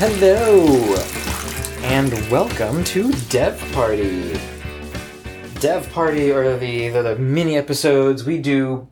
[0.00, 0.94] Hello,
[1.82, 4.38] and welcome to Dev Party.
[5.58, 8.86] Dev Party are the, the, the mini episodes we do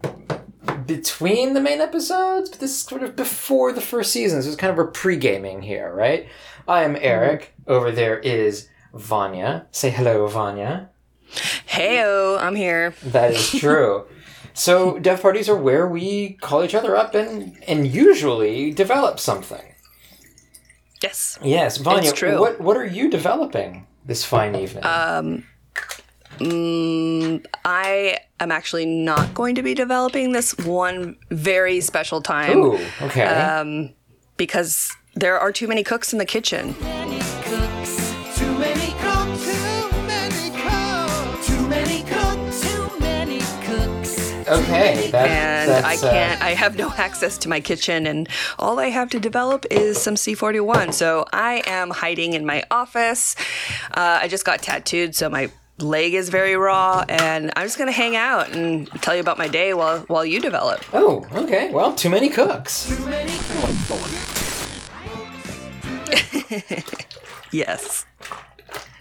[0.84, 4.57] between the main episodes, but this is sort of before the first season, so it's
[4.57, 6.27] kind of a pre gaming here, right?
[6.66, 7.05] I am mm-hmm.
[7.05, 7.55] Eric.
[7.69, 9.69] Over there is Vanya.
[9.70, 10.91] Say hello, Vanya.
[11.69, 12.97] Heyo, I'm here.
[13.05, 14.07] That is true.
[14.55, 19.75] so, dev parties are where we call each other up and, and usually develop something.
[21.02, 21.38] Yes.
[21.42, 22.41] Yes, Vanya, It's true.
[22.41, 24.84] what what are you developing this fine evening?
[24.84, 25.45] Um,
[26.38, 32.78] mm, I am actually not going to be developing this one very special time Ooh,
[33.02, 33.24] okay.
[33.24, 33.92] um,
[34.36, 36.74] because there are too many cooks in the kitchen.
[44.48, 48.28] Okay, that, And that's, I uh, can't, I have no access to my kitchen, and
[48.58, 50.92] all I have to develop is some C41.
[50.92, 53.36] So I am hiding in my office.
[53.92, 57.92] Uh, I just got tattooed, so my leg is very raw, and I'm just gonna
[57.92, 60.83] hang out and tell you about my day while while you develop.
[60.92, 61.70] Oh, okay.
[61.70, 62.88] Well, too many cooks.
[62.97, 63.92] Too many cooks.
[67.53, 68.05] Yes.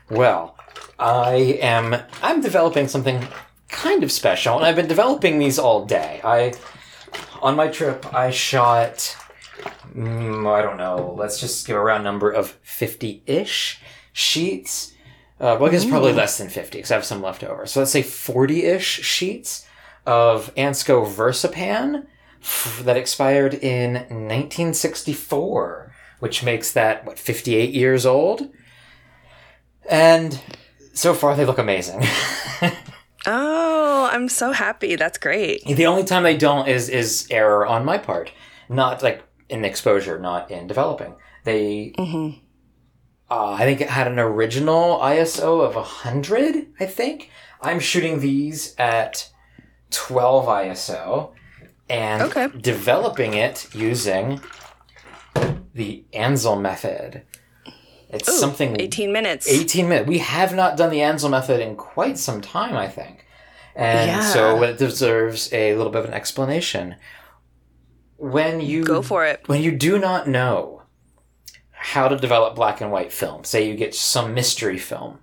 [0.09, 0.55] Well,
[0.99, 1.95] I am.
[2.21, 3.27] I'm developing something
[3.75, 6.21] kind of special, and I've been developing these all day.
[6.23, 6.53] I,
[7.41, 9.15] on my trip, I shot.
[9.93, 11.13] Mm, I don't know.
[11.17, 13.79] Let's just give a round number of fifty-ish
[14.13, 14.93] sheets.
[15.39, 17.65] Uh, well, I guess probably less than fifty because I have some left over.
[17.65, 19.67] So let's say forty-ish sheets
[20.05, 22.05] of Ansco Versapan
[22.41, 28.49] f- that expired in 1964, which makes that what 58 years old.
[29.89, 30.39] And
[30.93, 32.03] so far, they look amazing.
[33.27, 34.95] Oh, I'm so happy.
[34.95, 35.63] That's great.
[35.65, 38.31] the only time they don't is is error on my part,
[38.69, 41.15] not like in exposure, not in developing.
[41.43, 42.39] They, Mm-hmm.
[43.29, 46.67] uh, I think it had an original ISO of hundred.
[46.79, 47.29] I think
[47.61, 49.29] I'm shooting these at
[49.91, 51.31] 12 ISO
[51.89, 52.47] and Okay.
[52.59, 54.41] developing it using
[55.73, 57.23] the Ansel method.
[58.15, 59.47] It's Ooh, something 18 minutes.
[59.49, 60.07] 18 minutes.
[60.07, 63.25] We have not done the Ansel method in quite some time, I think.
[63.75, 64.21] And Yeah.
[64.21, 66.95] so it deserves a little bit of an explanation.
[68.17, 69.43] When you Go for it.
[69.47, 70.83] when you do not know
[71.71, 75.19] how to develop black and white film, say you get some mystery film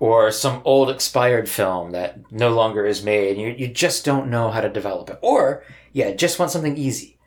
[0.00, 4.50] or some old expired film that no longer is made, you, you just don't know
[4.50, 5.18] how to develop it.
[5.20, 7.18] Or, yeah, just want something easy.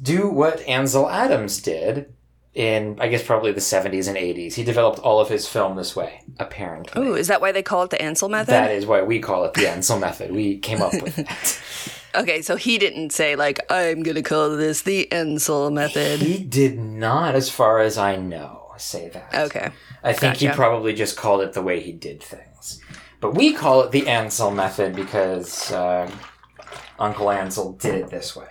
[0.00, 2.12] Do what Ansel Adams did
[2.54, 4.54] in, I guess, probably the 70s and 80s.
[4.54, 7.02] He developed all of his film this way, apparently.
[7.02, 8.52] Ooh, is that why they call it the Ansel method?
[8.52, 10.32] That is why we call it the Ansel method.
[10.32, 11.16] We came up with
[12.12, 12.20] that.
[12.22, 16.20] okay, so he didn't say like I'm gonna call this the Ansel method.
[16.20, 19.34] He did not, as far as I know, say that.
[19.34, 19.70] Okay.
[20.02, 22.80] I think he probably just called it the way he did things.
[23.20, 26.10] But we call it the Ansel method because uh,
[26.98, 28.48] Uncle Ansel did it this way.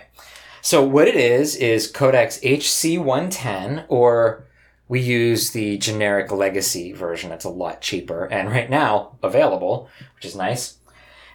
[0.62, 4.46] So what it is is Kodak's HC110, or
[4.86, 7.32] we use the generic legacy version.
[7.32, 10.76] It's a lot cheaper and right now available, which is nice.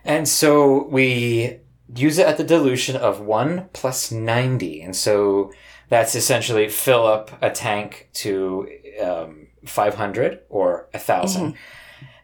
[0.06, 1.60] And so we
[1.94, 4.82] use it at the dilution of 1 plus 90.
[4.82, 5.52] And so
[5.90, 8.70] that's essentially fill up a tank to
[9.04, 11.56] um, 500 or 1,000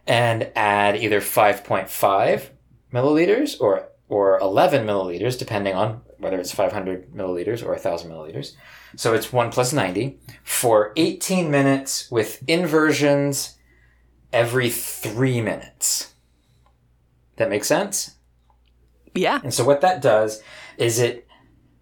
[0.08, 2.50] and add either 5.5
[2.94, 8.56] milliliters or, or 11 milliliters, depending on whether it's 500 milliliters or 1,000 milliliters.
[8.96, 13.58] So it's 1 plus 90 for 18 minutes with inversions
[14.32, 16.14] every three minutes.
[17.36, 18.16] That makes sense?
[19.16, 19.40] Yeah.
[19.44, 20.42] And so what that does
[20.78, 21.28] is it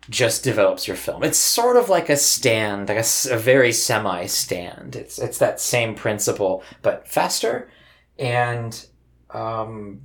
[0.09, 1.23] just develops your film.
[1.23, 4.95] It's sort of like a stand, like a, a very semi stand.
[4.95, 7.69] It's it's that same principle, but faster
[8.19, 8.85] and
[9.29, 10.01] um,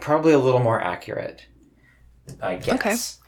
[0.00, 1.46] probably a little more accurate.
[2.40, 3.20] I guess.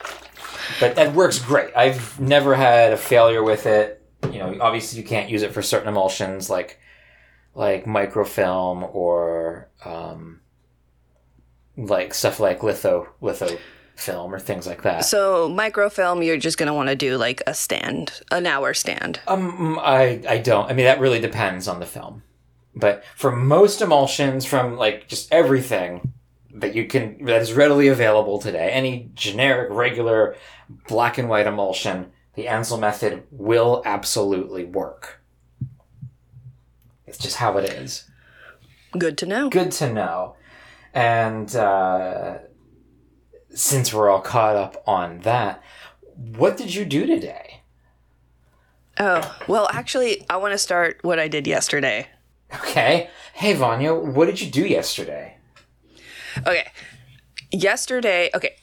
[0.81, 1.77] But that works great.
[1.77, 4.03] I've never had a failure with it.
[4.33, 6.79] You know, obviously you can't use it for certain emulsions like
[7.55, 10.41] like microfilm or um,
[11.77, 13.59] like stuff like litho litho
[13.97, 15.05] film or things like that.
[15.05, 19.21] So microfilm, you're just gonna want to do like a stand, an hour stand.
[19.27, 20.71] Um, I I don't.
[20.71, 22.23] I mean, that really depends on the film.
[22.75, 26.13] But for most emulsions, from like just everything
[26.61, 30.37] that you can that is readily available today, any generic, regular
[30.87, 35.21] black and white emulsion, the Ansel method will absolutely work.
[37.07, 38.09] It's just how it is.
[38.97, 39.49] Good to know.
[39.49, 40.37] Good to know.
[40.95, 42.39] And uh,
[43.51, 45.63] since we're all caught up on that,
[46.37, 47.63] what did you do today?
[49.01, 52.09] Oh, well, actually, I want to start what I did yesterday.
[52.55, 53.11] Okay.
[53.33, 55.38] Hey, Vanya, what did you do yesterday?
[56.47, 56.71] Okay.
[57.51, 58.57] Yesterday, okay.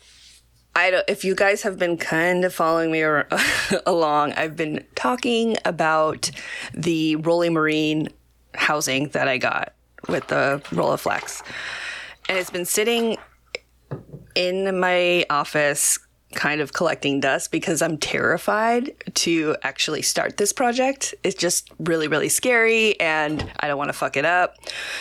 [0.76, 3.28] I don't, if you guys have been kind of following me ar-
[3.86, 6.30] along, I've been talking about
[6.74, 8.10] the Rolleimarin
[8.54, 9.74] housing that I got
[10.10, 11.44] with the Rolleiflex.
[12.28, 13.18] And it's been sitting
[14.36, 15.98] in my office
[16.36, 21.16] kind of collecting dust because I'm terrified to actually start this project.
[21.24, 24.56] It's just really, really scary and I don't want to fuck it up.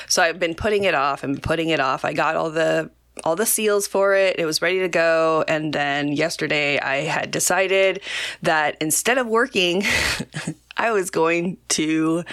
[0.08, 2.04] So I've been putting it off and putting it off.
[2.04, 2.90] I got all the
[3.22, 4.38] all the seals for it.
[4.38, 5.44] It was ready to go.
[5.46, 8.00] And then yesterday I had decided
[8.42, 9.84] that instead of working,
[10.76, 12.24] I was going to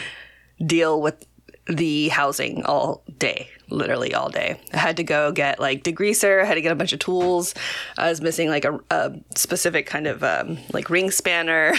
[0.65, 1.25] deal with
[1.67, 4.59] the housing all day, literally all day.
[4.73, 7.53] I had to go get like degreaser, I had to get a bunch of tools.
[7.97, 11.75] I was missing like a, a specific kind of um, like ring spanner.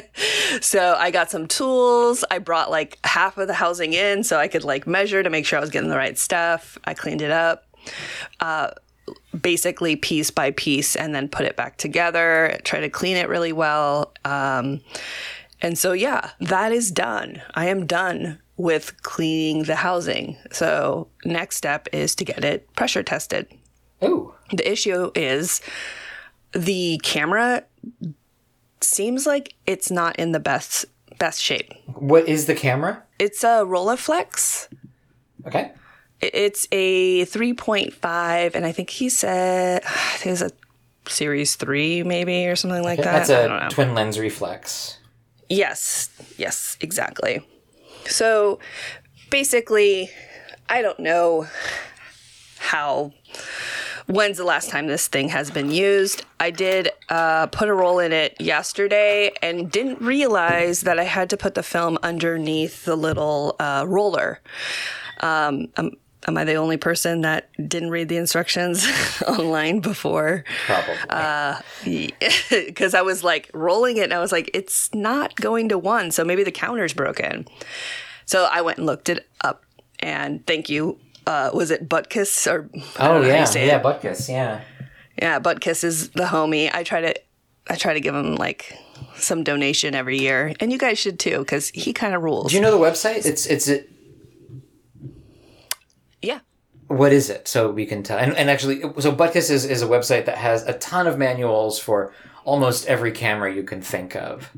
[0.60, 2.24] so I got some tools.
[2.30, 5.46] I brought like half of the housing in so I could like measure to make
[5.46, 6.78] sure I was getting the right stuff.
[6.84, 7.64] I cleaned it up.
[8.38, 8.70] Uh,
[9.40, 13.52] basically piece by piece and then put it back together try to clean it really
[13.52, 14.80] well um,
[15.60, 21.56] and so yeah that is done i am done with cleaning the housing so next
[21.56, 23.46] step is to get it pressure tested
[24.04, 24.34] Ooh.
[24.50, 25.60] the issue is
[26.52, 27.64] the camera
[28.80, 30.84] seems like it's not in the best
[31.18, 33.02] best shape What is the camera?
[33.18, 34.68] it's a rolleiflex
[35.46, 35.72] Okay.
[36.20, 39.82] It's a 3.5, and I think he said
[40.18, 40.50] think a
[41.08, 43.26] series three, maybe or something like that.
[43.26, 44.98] That's a twin lens reflex.
[45.48, 47.44] yes, yes, exactly.
[48.06, 48.58] So
[49.30, 50.10] basically,
[50.68, 51.46] I don't know
[52.58, 53.12] how.
[54.06, 56.24] When's the last time this thing has been used?
[56.40, 61.30] I did uh, put a roll in it yesterday and didn't realize that I had
[61.30, 64.40] to put the film underneath the little uh, roller.
[65.20, 65.92] Um, am,
[66.28, 68.86] am I the only person that didn't read the instructions
[69.26, 70.44] online before?
[70.66, 72.14] Probably.
[72.50, 76.10] Because I was like rolling it and I was like, it's not going to one,
[76.10, 77.46] so maybe the counter's broken.
[78.24, 79.64] So I went and looked it up,
[79.98, 80.98] and thank you.
[81.26, 83.82] Uh, was it Butkus or oh don't know how you yeah, yeah, it.
[83.82, 84.60] Butkus, yeah.
[85.20, 86.72] yeah, Butkus is the homie.
[86.72, 87.14] I try to
[87.68, 88.76] I try to give him like
[89.16, 92.50] some donation every year, and you guys should too, because he kind of rules.
[92.50, 93.24] Do you know the website?
[93.24, 93.90] It's it's it.
[96.88, 97.46] What is it?
[97.48, 98.18] So we can tell.
[98.18, 101.78] And, and actually, so Butkus is, is a website that has a ton of manuals
[101.78, 102.12] for
[102.44, 104.50] almost every camera you can think of.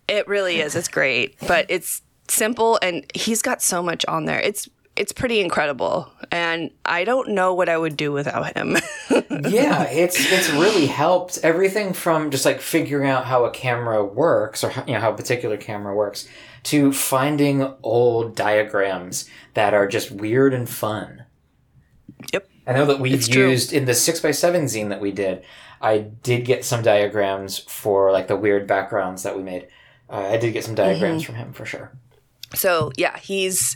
[0.07, 0.75] It really is.
[0.75, 4.39] It's great, but it's simple and he's got so much on there.
[4.39, 8.75] It's it's pretty incredible, and I don't know what I would do without him.
[9.49, 14.61] yeah, it's it's really helped everything from just like figuring out how a camera works
[14.61, 16.27] or you know how a particular camera works
[16.63, 21.23] to finding old diagrams that are just weird and fun.
[22.33, 22.49] yep.
[22.69, 25.43] I know that we've used in the six x seven zine that we did.
[25.81, 29.67] I did get some diagrams for like the weird backgrounds that we made.
[30.07, 31.33] Uh, I did get some diagrams Mm-hmm.
[31.33, 31.91] from him for sure.
[32.53, 33.75] So yeah, he's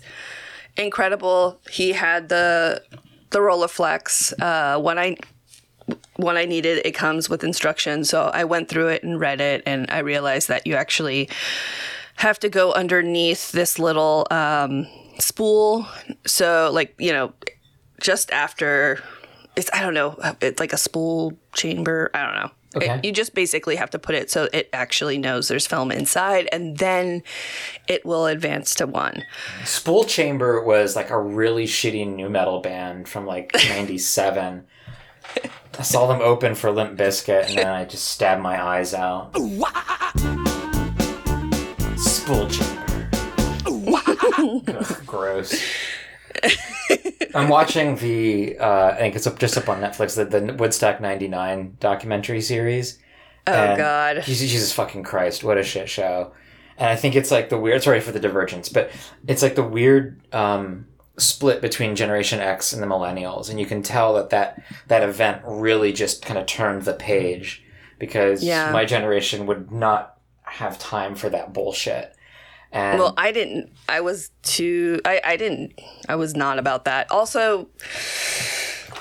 [0.78, 1.60] incredible.
[1.72, 2.84] He had the
[3.32, 4.34] the Rolleiflex.
[4.40, 5.18] Uh, when I
[6.18, 8.10] when I needed, it comes with instructions.
[8.10, 11.30] So I went through it and read it, and I realized that you actually
[12.18, 14.88] have to go underneath this little um,
[15.20, 15.88] spool.
[16.28, 17.34] So like you know,
[18.02, 19.02] just after
[19.56, 22.10] it's I don't know, it's like a spool chamber.
[22.14, 22.52] I don't know.
[22.82, 26.50] It- you just basically have to put it so it actually knows there's film inside,
[26.52, 27.22] and then
[27.88, 29.24] it will advance to one.
[29.64, 34.66] Spool Chamber was like a really shitty new metal band from like '97.
[35.80, 39.36] I saw them open for Limp Bizkit, and then I just stabbed my eyes out.
[41.98, 43.10] Spool Chamber.
[43.68, 45.62] Ugh, gross.
[47.34, 48.58] I'm watching the.
[48.58, 50.16] Uh, I think it's up, just up on Netflix.
[50.16, 53.00] The, the Woodstock '99 documentary series.
[53.48, 54.24] Oh And God.
[54.24, 56.34] Jesus, Jesus fucking Christ, what a shit show.
[56.78, 58.90] And I think it's like the weird, sorry for the divergence, but
[59.28, 60.88] it's like the weird um,
[61.18, 63.50] split between Generation X and the Millennials.
[63.50, 67.63] And you can tell that that, that event really just kind of turned the page
[68.00, 68.72] because Yeah.
[68.72, 72.16] my generation would not have time for that bullshit.
[72.74, 73.72] And Well, I didn't.
[73.88, 75.00] I was too.
[75.06, 75.80] I, I didn't.
[76.10, 77.10] I was not about that.
[77.12, 77.68] Also,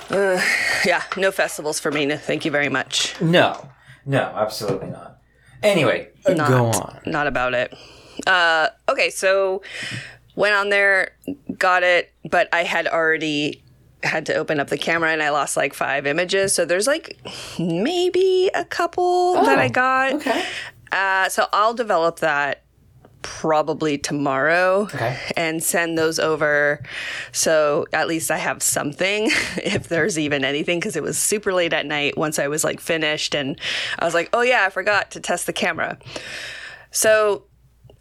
[0.09, 0.39] uh,
[0.85, 2.05] yeah, no festivals for me.
[2.05, 3.19] No, thank you very much.
[3.19, 3.69] no,
[4.05, 5.17] no, absolutely not.
[5.63, 6.99] Anyway, Not, go on.
[7.05, 7.73] Not about it.
[8.27, 9.61] Uh, okay, so
[10.35, 11.15] went on there,
[11.57, 13.63] got it, but I had already
[14.03, 16.53] had to open up the camera and I lost like five images.
[16.53, 17.17] So there's like
[17.57, 20.13] maybe a couple that I Oh, got.
[20.15, 20.45] Okay.
[20.91, 22.62] Uh, so I'll develop that
[23.23, 25.17] probably tomorrow Okay.
[25.35, 26.83] and send those over.
[27.31, 29.25] So at least I have something
[29.57, 32.79] if there's even anything because it was super late at night once I was like
[32.79, 33.59] finished and
[33.97, 35.97] I was like, oh yeah, I forgot to test the camera.
[36.91, 37.45] So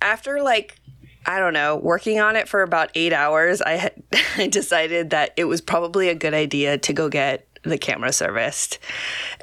[0.00, 0.76] after like
[1.25, 4.02] I don't know, working on it for about eight hours, I had
[4.37, 8.81] I decided that it was probably a good idea to go get the camera serviced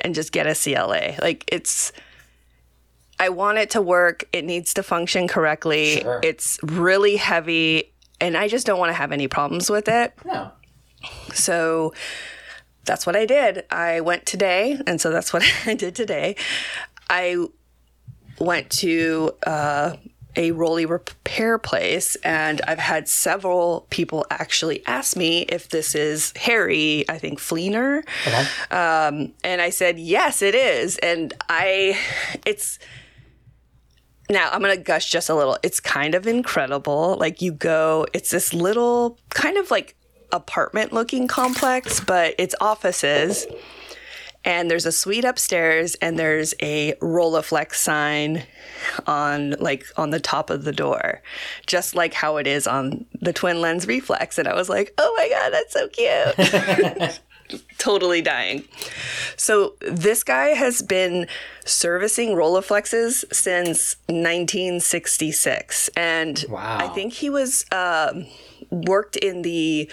[0.02, 1.16] and just get a CLA.
[1.22, 1.94] Like it's
[3.20, 4.26] I want it to work.
[4.32, 6.02] It needs to function correctly.
[6.02, 6.20] Sure.
[6.24, 10.14] It's really heavy and I just don't want to have any problems with it.
[10.26, 10.52] No.
[11.34, 11.94] So
[12.86, 13.66] that's what I did.
[13.70, 16.36] I went today, and so that's what I did today.
[17.10, 17.48] I
[18.40, 19.96] went to uh,
[20.36, 26.34] a Rollei repair place, and I've had several people actually ask me if this is
[26.38, 28.04] Harry, I think Fleenor.
[28.28, 28.46] Okay.
[28.72, 30.98] Um, and I said, yes, it is.
[31.00, 31.98] And I,
[32.46, 32.80] it's,
[34.30, 35.58] now I'm going to gush just a little.
[35.64, 37.18] It's kind of incredible.
[37.20, 39.96] Like you go, it's this little kind of like
[40.32, 43.48] apartment looking complex, but it's offices.
[44.46, 48.44] And there's a suite upstairs and there's a Rolleiflex sign
[49.06, 51.22] on like on the top of the door,
[51.68, 54.38] just like how it is on the twin lens reflex.
[54.38, 57.20] And I was like, oh my God, that's so cute.
[57.78, 58.64] totally dying.
[59.38, 61.28] So this guy has been
[61.66, 66.78] servicing Rolleiflexes since 1966, and Wow.
[66.80, 68.26] I think he was um,
[68.70, 69.90] worked in the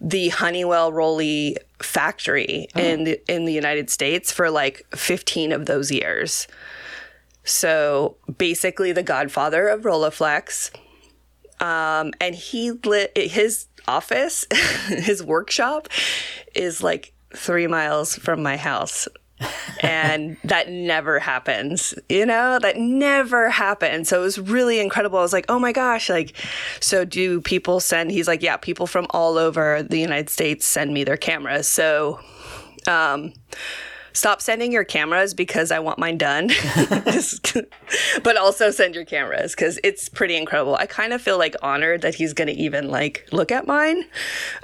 [0.00, 5.92] the Honeywell Rollei factory in the, in the United States for like 15 of those
[5.92, 6.48] years.
[7.44, 10.70] So basically, the godfather of Rolleiflex.
[11.60, 14.46] Um, and he lit his office,
[14.88, 15.88] his workshop
[16.54, 19.08] is like three miles from my house.
[19.80, 24.08] and that never happens, you know, that never happens.
[24.08, 25.18] So it was really incredible.
[25.18, 26.36] I was like, oh my gosh, like,
[26.80, 30.94] so do people send, he's like, yeah, people from all over the United States send
[30.94, 31.66] me their cameras.
[31.66, 32.20] So,
[32.86, 33.32] um,
[34.12, 36.50] stop sending your cameras because I want mine done.
[38.22, 40.76] But also send your cameras because it's pretty incredible.
[40.76, 44.04] I kind of feel like honored that he's going to even like look at mine.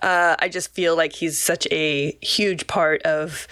[0.03, 3.47] Uh, I just feel like he's such a huge part of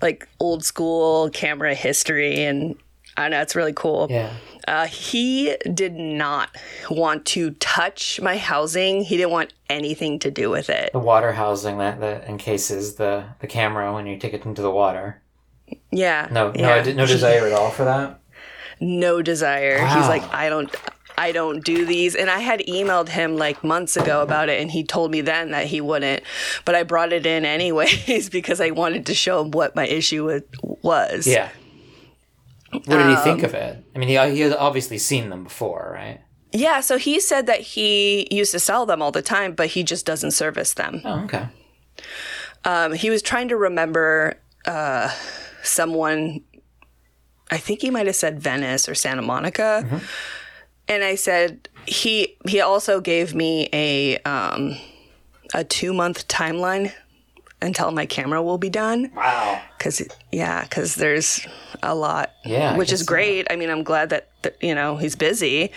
[0.00, 2.76] like old school camera history and
[3.16, 4.06] I know, it's really cool.
[4.10, 4.32] Yeah.
[4.66, 6.50] Uh, he did not
[6.90, 9.02] want to touch my housing.
[9.02, 10.92] He didn't want anything to do with it.
[10.92, 14.70] The water housing that, that encases the, the camera when you take it into the
[14.70, 15.20] water.
[15.92, 16.28] Yeah.
[16.30, 16.74] No, no, yeah.
[16.74, 18.18] I did, no desire at all for that.
[18.80, 19.78] no desire.
[19.78, 20.74] He's like, I don't
[21.18, 22.14] I don't do these.
[22.16, 25.50] And I had emailed him like months ago about it and he told me then
[25.50, 26.22] that he wouldn't.
[26.64, 30.40] But I brought it in anyways because I wanted to show him what my issue
[30.82, 31.26] was.
[31.26, 31.50] Yeah.
[32.72, 33.84] What did he Um, think of it?
[33.94, 36.20] I mean, he, he had obviously seen them before, right?
[36.54, 39.82] Yeah, so he said that he used to sell them all the time, but he
[39.82, 41.02] just doesn't service them.
[41.04, 41.48] Oh, okay.
[42.64, 45.10] Um, he was trying to remember uh,
[45.62, 46.42] someone.
[47.50, 50.00] I think he might have said Venice or Santa Monica,
[50.88, 54.76] and I said he he also gave me a um,
[55.54, 56.92] a two month timeline
[57.62, 59.10] until my camera will be done.
[59.14, 59.62] Wow.
[59.78, 61.46] Because yeah, because there's
[61.82, 62.32] a lot.
[62.44, 63.46] Yeah, which is great.
[63.50, 65.72] I mean, I'm glad that, that you know he's busy.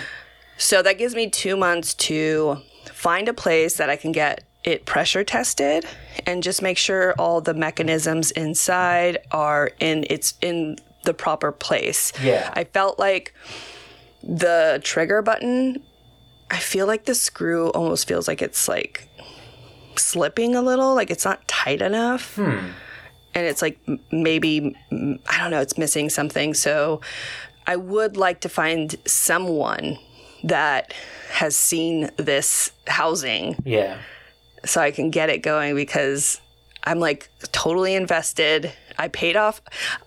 [0.56, 2.58] so that gives me two months to
[2.92, 5.86] find a place that I can get it pressure tested
[6.26, 12.12] and just make sure all the mechanisms inside are in it's in the proper place.
[12.20, 12.52] Yeah.
[12.54, 13.32] I felt like
[14.22, 15.82] the trigger button.
[16.50, 19.08] I feel like the screw almost feels like it's like
[19.96, 22.34] slipping a little, like it's not tight enough.
[22.34, 22.70] Hmm.
[23.34, 23.78] And it's like
[24.10, 26.54] maybe, I don't know, it's missing something.
[26.54, 27.00] So
[27.66, 29.98] I would like to find someone
[30.42, 30.92] that
[31.30, 33.98] has seen this housing Yeah.
[34.66, 36.40] So I can get it going because
[36.84, 38.72] I'm like totally invested.
[38.98, 39.60] I paid off,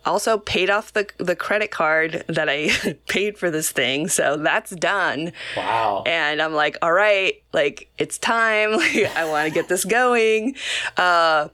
[0.05, 2.69] also paid off the the credit card that I
[3.07, 5.33] paid for this thing, so that's done.
[5.55, 6.03] Wow.
[6.05, 8.71] And I'm like, all right, like it's time.
[8.79, 10.55] Like I want to get this going.
[10.95, 11.49] Uh,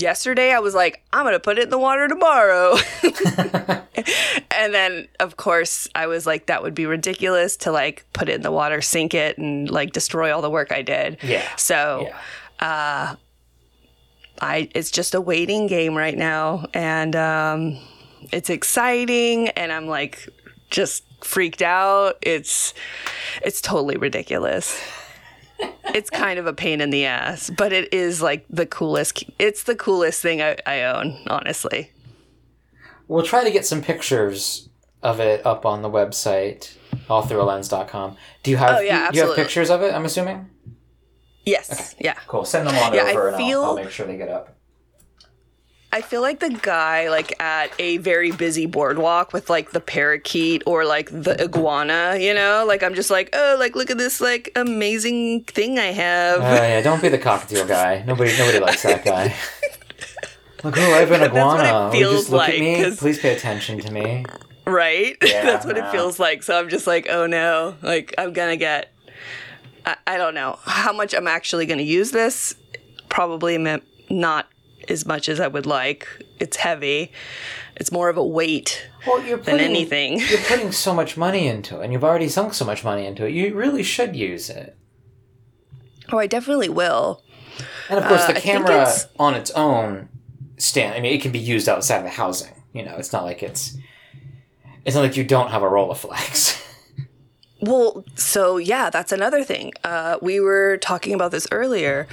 [0.00, 2.76] yesterday I was like, I'm gonna put it in the water tomorrow.
[4.50, 8.34] and then of course I was like, that would be ridiculous to like put it
[8.36, 11.18] in the water, sink it, and like destroy all the work I did.
[11.22, 11.48] Yeah.
[11.56, 12.08] So
[12.60, 13.16] Yeah.
[14.40, 17.78] I it's just a waiting game right now, and um,
[18.32, 20.28] it's exciting, and I'm like
[20.70, 22.18] just freaked out.
[22.22, 22.74] It's
[23.42, 24.80] it's totally ridiculous.
[25.94, 29.24] It's kind of a pain in the ass, but it is like the coolest.
[29.38, 31.90] It's the coolest thing I, I own, honestly.
[33.08, 34.68] We'll try to get some pictures
[35.02, 36.74] of it up on the website,
[37.08, 38.16] allthroughlens.com.
[38.42, 40.50] Do you have Oh, yeah, you, you have pictures of it, I'm assuming?
[41.46, 42.14] Yes, yeah.
[42.26, 42.44] Cool.
[42.44, 44.57] Send them on Yeah, I over and feel- I'll, I'll make sure they get up.
[45.90, 50.62] I feel like the guy like at a very busy boardwalk with like the parakeet
[50.66, 52.64] or like the iguana, you know?
[52.68, 56.40] Like I'm just like, oh, like look at this like amazing thing I have.
[56.40, 58.04] Oh yeah, don't be the cockatiel guy.
[58.06, 59.34] Nobody nobody likes that guy.
[60.64, 61.92] Like, oh, I have an That's what it iguana.
[61.92, 62.82] Feels just look like, at me.
[62.82, 64.24] 'cause- Please pay attention to me.
[64.66, 65.16] right?
[65.22, 65.86] Yeah, That's what no.
[65.88, 66.42] it feels like.
[66.42, 68.92] So I'm just like, oh no, like I'm gonna get.
[69.86, 72.56] I, I don't know how much I'm actually gonna use this.
[73.08, 73.56] Probably
[74.10, 74.48] not
[74.90, 76.06] as much as I would like.
[76.40, 77.12] It's heavy.
[77.76, 80.18] It's more of a weight Well, you're than anything.
[80.28, 83.24] You're putting so much money into it, and you've already sunk so much money into
[83.26, 83.30] it.
[83.32, 84.76] You really should use it.
[86.10, 87.22] Oh, I definitely will.
[87.88, 90.08] And of course, Uh, the think camera it's- on its own
[90.56, 90.94] stand.
[90.94, 92.54] I mean, it can be used outside of the housing.
[92.72, 93.76] You know, it's not like it's.
[94.84, 96.64] It's not like you don't have a Rolleiflex.
[97.60, 99.72] Well, so yeah, that's another thing.
[99.82, 102.06] Uh, we were talking about this earlier.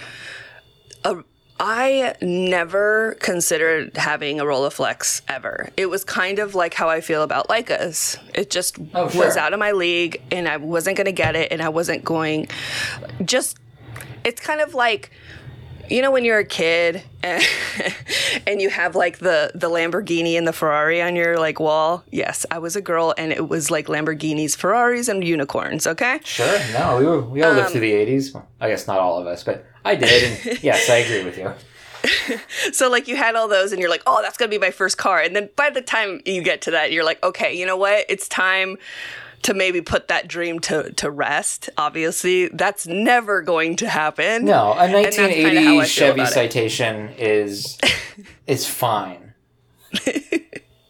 [1.04, 1.22] Uh,
[1.60, 5.70] I never considered having a Rolleiflex ever.
[5.78, 8.18] It was kind of like how I feel about Leicas.
[8.34, 9.26] It just Oh, sure.
[9.26, 12.04] was out of my league, and I wasn't going to get it, and I wasn't
[12.04, 12.48] going.
[13.24, 13.58] Just,
[14.26, 15.12] it's kind of like
[15.90, 17.44] you know when you're a kid and,
[18.48, 22.04] and you have like the the Lamborghini and the Ferrari on your like wall.
[22.12, 26.20] Yes, I was a girl and it was like Lamborghinis, Ferraris and unicorns, okay?
[26.24, 26.60] sure.
[26.74, 28.42] No, we were we all Um, lived through the '80s.
[28.60, 30.24] I guess not all of us, but I did.
[30.48, 31.52] And yes, I agree with you.
[32.72, 34.70] So like you had all those and you're like, "Oh, that's going to be my
[34.72, 37.66] first car." And then by the time you get to that, you're like, "Okay, you
[37.66, 38.06] know what?
[38.10, 38.78] It's time
[39.44, 44.46] to maybe put that dream to to rest." Obviously, that's never going to happen.
[44.46, 46.26] No, a that's kinda how I 1980 Chevy.
[46.26, 47.78] Citation is
[48.48, 49.34] is fine.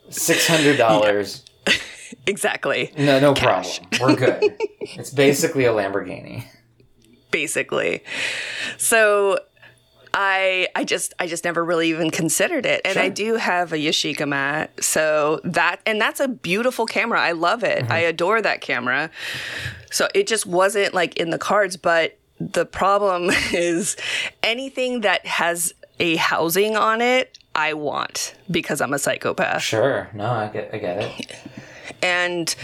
[0.10, 1.44] Six hundred dollars.
[2.28, 2.92] Exactly.
[2.98, 3.80] No, no Cash.
[3.92, 4.20] problem.
[4.20, 4.56] We're good.
[4.82, 6.46] it's basically a Lamborghini.
[7.32, 8.04] basically.
[8.78, 9.40] So
[10.18, 12.82] I I just I just never really even considered it.
[12.86, 14.72] And I do have a Yashica mat.
[14.82, 17.20] So that and that's a beautiful camera.
[17.22, 17.84] I love it.
[17.84, 17.92] Mm-hmm.
[17.92, 19.12] I adore that camera.
[19.92, 23.98] So it just wasn't like in the cards, but the problem is
[24.42, 30.10] anything that has a housing on it, I want because I'm a psychopath Sure.
[30.14, 31.36] No, I get I get it.
[32.02, 32.56] and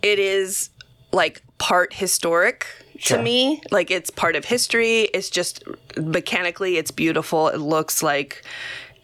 [0.00, 0.70] it is
[1.12, 2.66] like part historic
[2.98, 3.16] Sure.
[3.16, 5.02] to me like it's part of history.
[5.14, 5.64] It's just
[5.96, 7.48] mechanically it's beautiful.
[7.48, 8.44] It looks like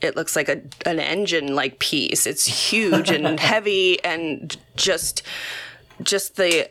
[0.01, 2.27] it looks like a, an engine like piece.
[2.27, 5.23] It's huge and heavy and just
[6.03, 6.71] just the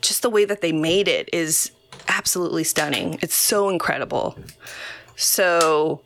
[0.00, 1.72] just the way that they made it is
[2.06, 3.18] absolutely stunning.
[3.22, 4.38] It's so incredible.
[5.16, 6.02] So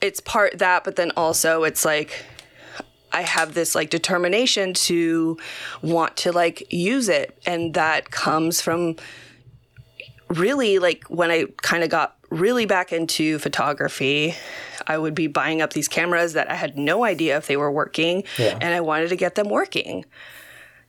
[0.00, 2.24] it's part that but then also it's like
[3.12, 5.38] I have this like determination to
[5.80, 7.38] want to like use it.
[7.46, 8.96] And that comes from
[10.28, 14.34] really like when I kind of got really back into photography,
[14.86, 17.70] I would be buying up these cameras that I had no idea if they were
[17.70, 18.58] working Yeah.
[18.60, 20.04] and I wanted to get them working.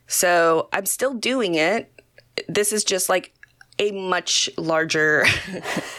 [0.08, 1.91] So I'm still doing it.
[2.47, 3.34] This is just like
[3.80, 5.26] a much larger.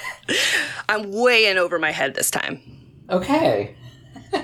[0.88, 2.61] I'm way in over my head this time.
[3.11, 3.74] Okay.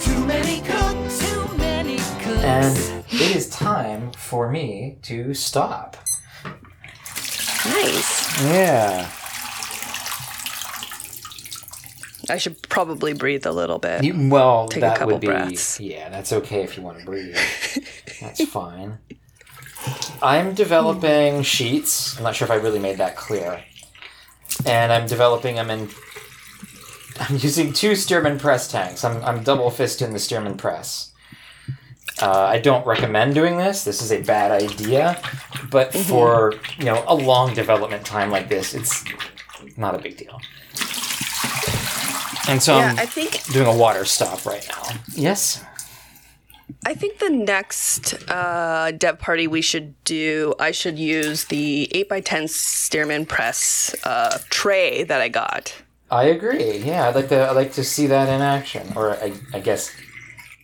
[0.00, 1.30] Too many cooks.
[1.32, 2.44] Too many cooks.
[2.44, 5.96] And it is time for me to stop.
[7.66, 8.42] Nice.
[8.44, 9.10] Yeah.
[12.30, 14.02] I should probably breathe a little bit.
[14.02, 15.78] You, well, Take a that couple would be breaths.
[15.80, 16.08] yeah.
[16.08, 17.36] That's okay if you want to breathe.
[18.20, 18.98] that's fine.
[20.22, 22.16] I'm developing sheets.
[22.16, 23.62] I'm not sure if I really made that clear.
[24.64, 25.88] And I'm developing them in.
[27.20, 29.04] I'm using two Stearman press tanks.
[29.04, 31.12] I'm, I'm double fisting the Stearman press.
[32.22, 33.84] Uh, I don't recommend doing this.
[33.84, 35.20] This is a bad idea.
[35.70, 36.08] But Mm-hmm.
[36.08, 39.04] for you know a long development time like this, it's
[39.76, 40.40] not a big deal.
[42.46, 44.82] And so yeah, I'm I think doing a water stop right now.
[45.14, 45.64] Yes.
[46.86, 52.48] I think the next uh, dev party we should do, I should use the 8x10
[52.48, 55.74] Stearman press uh, tray that I got.
[56.10, 56.78] I agree.
[56.78, 57.48] Yeah, I'd like to.
[57.48, 59.90] I'd like to see that in action, or I, I guess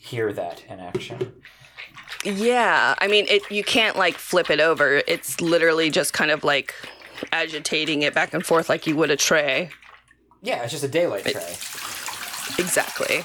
[0.00, 1.32] hear that in action.
[2.24, 3.50] Yeah, I mean, it.
[3.50, 5.02] You can't like flip it over.
[5.06, 6.74] It's literally just kind of like
[7.32, 9.70] agitating it back and forth like you would a tray.
[10.42, 11.56] Yeah, it's just a daylight tray.
[12.58, 13.22] Exactly.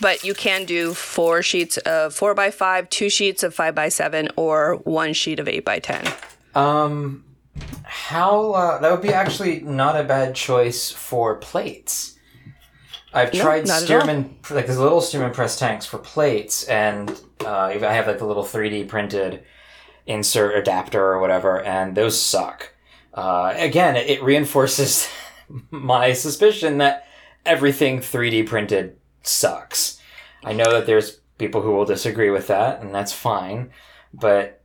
[0.00, 3.88] But you can do four sheets of four by five, two sheets of five by
[3.88, 6.04] seven, or one sheet of eight by ten.
[6.54, 7.24] Um,
[7.84, 12.18] how uh, that would be actually not a bad choice for plates.
[13.12, 13.82] I've tried at.
[13.82, 18.26] Stearman, like these little Stearman press tanks for plates, and uh, I have like the
[18.26, 19.44] little 3D printed
[20.06, 22.72] insert adapter or whatever, and those suck.
[23.12, 25.08] Uh, again, it reinforces
[25.70, 27.06] my suspicion that
[27.44, 30.00] everything 3D printed sucks.
[30.44, 33.70] I know that there's people who will disagree with that, and that's fine,
[34.12, 34.62] but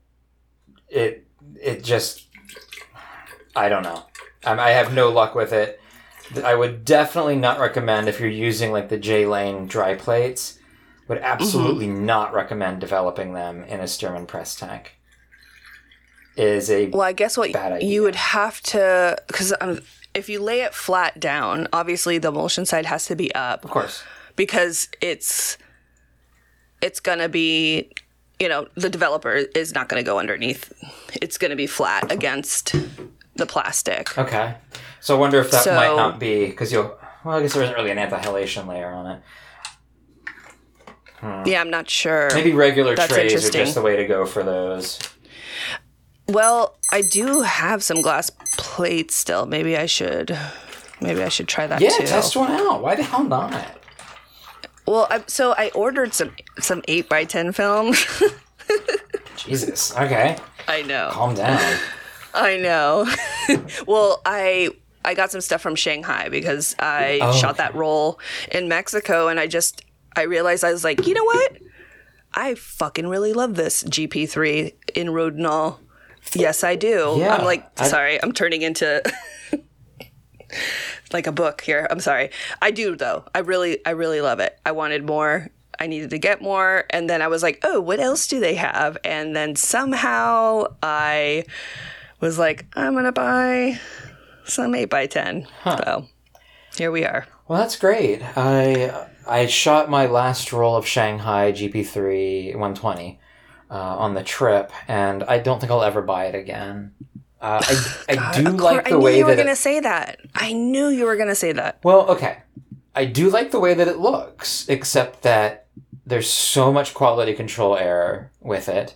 [0.89, 1.25] it
[1.62, 2.27] it just
[3.55, 4.05] I don't know.
[4.45, 5.79] Um, I have no luck with it.
[6.43, 10.60] I would definitely not recommend if you're using like the J Lane dry plates.
[11.07, 14.97] Would absolutely not recommend developing them in a Stearman press tank.
[16.37, 17.89] Is a Well, I guess what Bad idea.
[17.89, 19.81] you would have to, because um,
[20.13, 23.71] if you lay it flat down, obviously the emulsion side has to be up of
[23.71, 24.01] course.
[24.37, 25.57] because it's
[26.81, 27.91] it's gonna be,
[28.39, 30.71] you know, the developer is not gonna go underneath.
[31.21, 32.73] It's gonna be flat against
[33.35, 34.17] the plastic.
[34.17, 34.55] Okay.
[35.01, 36.97] So I wonder if that So- might not be because you'll.
[37.25, 39.21] Well, I guess there isn't really an anti-halation layer on it.
[41.21, 41.43] Hmm.
[41.45, 42.29] Yeah, I'm not sure.
[42.34, 44.99] Maybe regular That's trays are just the way to go for those.
[46.27, 49.45] Well, I do have some glass plates still.
[49.45, 50.38] Maybe I should.
[50.99, 52.05] Maybe I should try that Yeah, too.
[52.07, 52.81] test one out.
[52.81, 53.77] Why the hell not?
[54.88, 57.93] Well, I, so I ordered some some eight by ten film.
[59.38, 59.95] Jesus.
[59.95, 60.38] Okay.
[60.67, 61.10] I know.
[61.12, 61.60] Calm down.
[62.34, 63.12] I know.
[63.88, 64.69] well, I
[65.03, 68.19] I got some stuff from Shanghai because I Oh, shot that roll
[68.51, 69.84] in Mexico, and I just
[70.15, 71.58] I realized I was like, you know what?
[72.34, 75.80] I fucking really love this GP3 in Rodinal.
[76.34, 77.15] Yes, I do.
[77.17, 79.02] Yeah, I'm like, I- sorry, I'm turning into
[81.13, 81.88] like a book here.
[81.89, 82.30] I'm sorry.
[82.62, 83.26] I do though.
[83.34, 84.58] I really, I really love it.
[84.65, 85.47] I wanted more.
[85.80, 88.54] I needed to get more, and then I was like, oh, what else do they
[88.54, 88.97] have?
[89.04, 91.45] And then somehow I
[92.19, 93.80] was like, I'm gonna buy
[94.45, 95.47] some eight by ten.
[95.63, 96.06] So
[96.78, 97.26] here we are.
[97.47, 98.21] Well, that's great.
[98.38, 103.19] I I shot my last roll of Shanghai GP3 120
[103.69, 106.93] uh, on the trip, and I don't think I'll ever buy it again.
[107.41, 110.19] Uh, I, I do Of course- like I knew you were gonna say that.
[110.36, 111.79] I knew you were gonna say that.
[111.84, 112.39] well, okay,
[112.95, 115.67] I do like the way that it looks, except that
[116.05, 118.95] there's so much quality control error with it,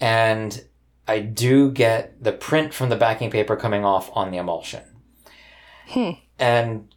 [0.00, 0.64] and
[1.06, 4.82] I do get the print from the backing paper coming off on the emulsion.
[6.38, 6.88] And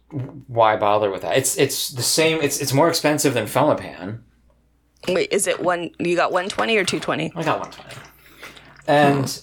[0.46, 1.36] why bother with that?
[1.36, 2.40] It's it's the same.
[2.40, 4.20] It's it's more expensive than Felipan.
[5.08, 5.90] Wait, is it one?
[5.98, 7.32] You got one twenty or two twenty?
[7.34, 7.96] I got one twenty.
[8.86, 9.40] And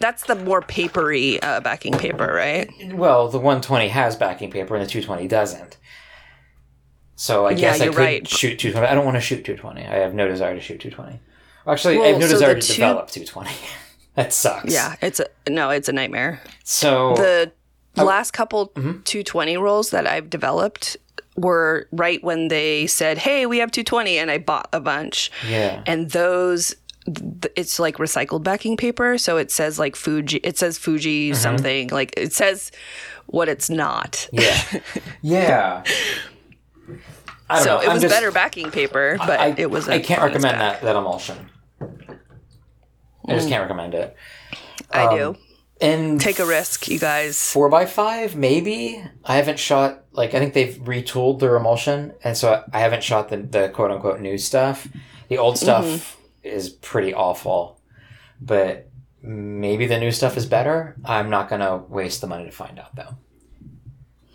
[0.00, 2.70] That's the more papery uh, backing paper, right?
[2.94, 5.76] well, the one twenty has backing paper, and the two twenty doesn't.
[7.16, 8.28] So I Yeah, guess I could right.
[8.28, 8.86] shoot two twenty.
[8.86, 9.82] I don't want to shoot two twenty.
[9.86, 11.20] I have no desire to shoot two twenty.
[11.66, 13.52] Actually, I have no so desire to two- develop two twenty.
[14.14, 14.72] that sucks.
[14.72, 16.40] Yeah, it's a no, it's a nightmare.
[16.64, 17.52] So The
[18.02, 18.06] Oh.
[18.06, 19.02] last couple Mm-hmm.
[19.04, 20.96] 220 rolls that I've developed
[21.36, 25.30] were right when they said, "Hey, we have 220," and I bought a bunch.
[25.48, 25.82] yeah.
[25.86, 26.74] And those
[27.56, 31.40] it's like recycled backing paper, so it says like Fuji, it says Fuji Mm-hmm.
[31.40, 32.70] something, like it says
[33.26, 34.28] what it's not.
[34.32, 34.60] Yeah.
[35.22, 35.84] yeah.
[37.50, 37.80] I don't So know.
[37.80, 40.80] it I'm was just- better backing paper, but I, it was I can't recommend back.
[40.80, 41.48] that that emulsion.
[43.26, 44.16] I just can't recommend it.
[44.90, 45.36] I Um, do.
[45.80, 47.52] And Take a risk, you guys.
[47.52, 49.02] four by five, maybe.
[49.24, 53.28] I haven't shot like I think they've retooled their emulsion, and so I haven't shot
[53.28, 54.88] the, the quote unquote new stuff.
[55.28, 56.48] The old stuff Mm-hmm.
[56.48, 57.80] is pretty awful,
[58.40, 58.90] but
[59.22, 60.96] maybe the new stuff is better.
[61.04, 63.16] I'm not gonna waste the money to find out though.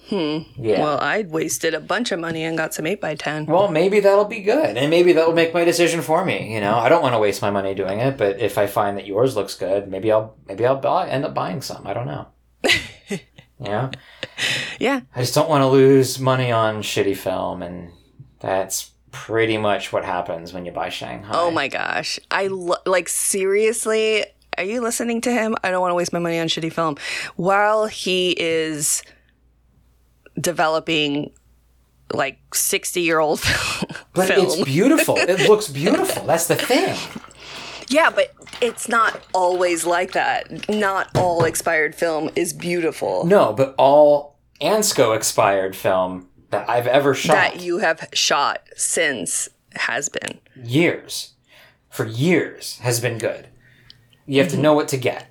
[0.09, 0.39] Hmm.
[0.57, 0.81] Yeah.
[0.81, 3.47] Well, I wasted a bunch of money and got some 8x10.
[3.47, 6.53] Well, maybe that'll be good, and maybe that'll make my decision for me.
[6.53, 8.97] You know, I don't want to waste my money doing it, but if I find
[8.97, 11.87] that yours looks good, maybe I'll maybe I'll buy end up buying some.
[11.87, 12.27] I don't know.
[13.59, 13.91] yeah,
[14.79, 15.01] Yeah.
[15.15, 17.91] I just don't want to lose money on shitty film, and
[18.39, 21.29] that's pretty much what happens when you buy Shanghai.
[21.33, 22.19] Oh my gosh.
[22.31, 24.25] I lo- like seriously,
[24.57, 25.55] are you listening to him?
[25.63, 26.97] I don't want to waste my money on shitty film.
[27.35, 29.01] While he is
[30.39, 31.31] developing
[32.11, 33.41] like 60 year old
[34.13, 34.45] But film.
[34.45, 35.17] it's beautiful.
[35.17, 36.25] it looks beautiful.
[36.25, 36.95] That's the thing.
[37.89, 40.69] yeah, but it's not always like that.
[40.69, 43.25] Not all expired film is beautiful.
[43.25, 47.33] No, but all Ansco expired film that I've ever shot.
[47.33, 50.39] That you have shot since has been.
[50.55, 51.33] years,
[51.89, 53.47] for years, has been good.
[54.27, 54.61] You have to mm-hmm.
[54.63, 55.27] know what to get.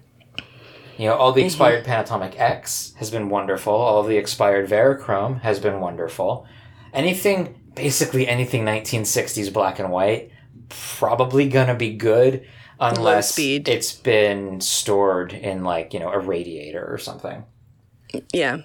[1.03, 3.73] You know, all the expired Panatomic X has been wonderful.
[3.73, 6.47] All of the expired Verichrome has been wonderful.
[6.95, 10.31] Anything, basically anything 1960s black and white,
[10.69, 12.47] probably gonna be good
[12.79, 13.67] unless speed.
[13.67, 17.47] it's been stored in like you know a radiator or something.
[18.33, 18.59] Yeah.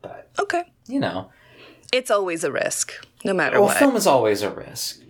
[0.00, 0.62] But Okay.
[0.86, 1.30] you know,
[1.92, 2.92] It's always a risk,
[3.24, 3.78] no matter well, what.
[3.78, 5.00] film is always a risk.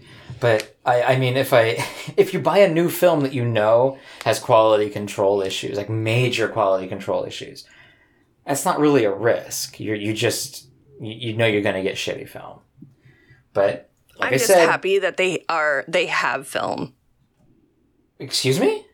[0.42, 1.76] But I, I mean, if I,
[2.16, 6.48] if you buy a new film that you know has quality control issues, like major
[6.48, 7.64] quality control issues,
[8.44, 9.78] that's not really a risk.
[9.78, 10.66] You you just
[11.00, 12.58] you, you know you're gonna get shitty film.
[13.52, 16.94] But like I'm I just said, happy that they are they have film.
[18.18, 18.84] excuse me.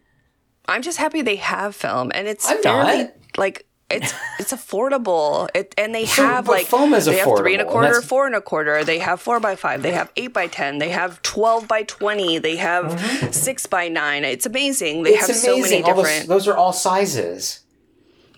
[0.68, 3.12] I'm just happy they have film, and it's I'm fairly not.
[3.38, 5.48] like it's it's affordable.
[5.55, 8.03] It and they have like foam is they have three and a affordable, and quarter,
[8.03, 8.85] four and a quarter.
[8.85, 9.83] They have four by five.
[9.83, 10.79] They have eight by ten.
[10.79, 12.38] They have twelve by twenty.
[12.38, 14.24] They have six by nine.
[14.24, 15.03] It's amazing.
[15.05, 15.18] They Mm-hmm.
[15.18, 15.85] It's have so many amazing.
[15.85, 16.29] All those, different.
[16.29, 17.61] those are all sizes.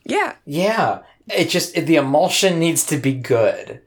[0.05, 3.83] yeah, Yeah, it just it, the emulsion needs to be good.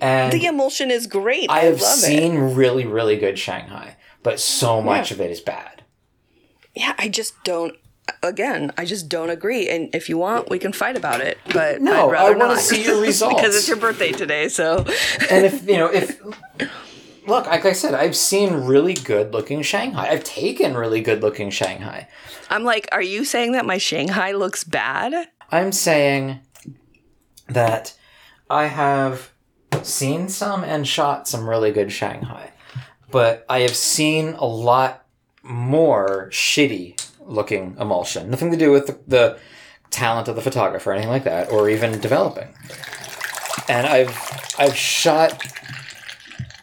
[0.00, 1.48] And the emulsion is great.
[1.50, 2.54] I I, have seen it.
[2.54, 5.84] really, really good Shanghai, but so much of it is bad.
[6.74, 7.74] Yeah, I just don't.
[8.22, 9.68] Again, I just don't agree.
[9.68, 11.38] And if you want, we can fight about it.
[11.52, 12.58] But No, I'd rather I wanna not.
[12.62, 13.34] see your results.
[13.36, 14.48] because it's your birthday today.
[14.48, 14.84] So
[15.30, 16.20] And if you know, if
[17.26, 20.08] look, like I said, I've seen really good looking Shanghai.
[20.08, 22.08] I've taken really good looking Shanghai.
[22.50, 25.28] I'm like, are you saying that my Shanghai looks bad?
[25.50, 26.40] I'm saying
[27.48, 27.94] that
[28.50, 29.30] I have
[29.82, 32.50] seen some and shot some really good Shanghai,
[33.10, 35.04] but I have seen a lot
[35.42, 38.30] more shitty looking emulsion.
[38.30, 39.38] Nothing to do with the, the
[39.90, 42.54] talent of the photographer or anything like that, or even developing.
[43.68, 44.16] And I've
[44.58, 45.44] I've shot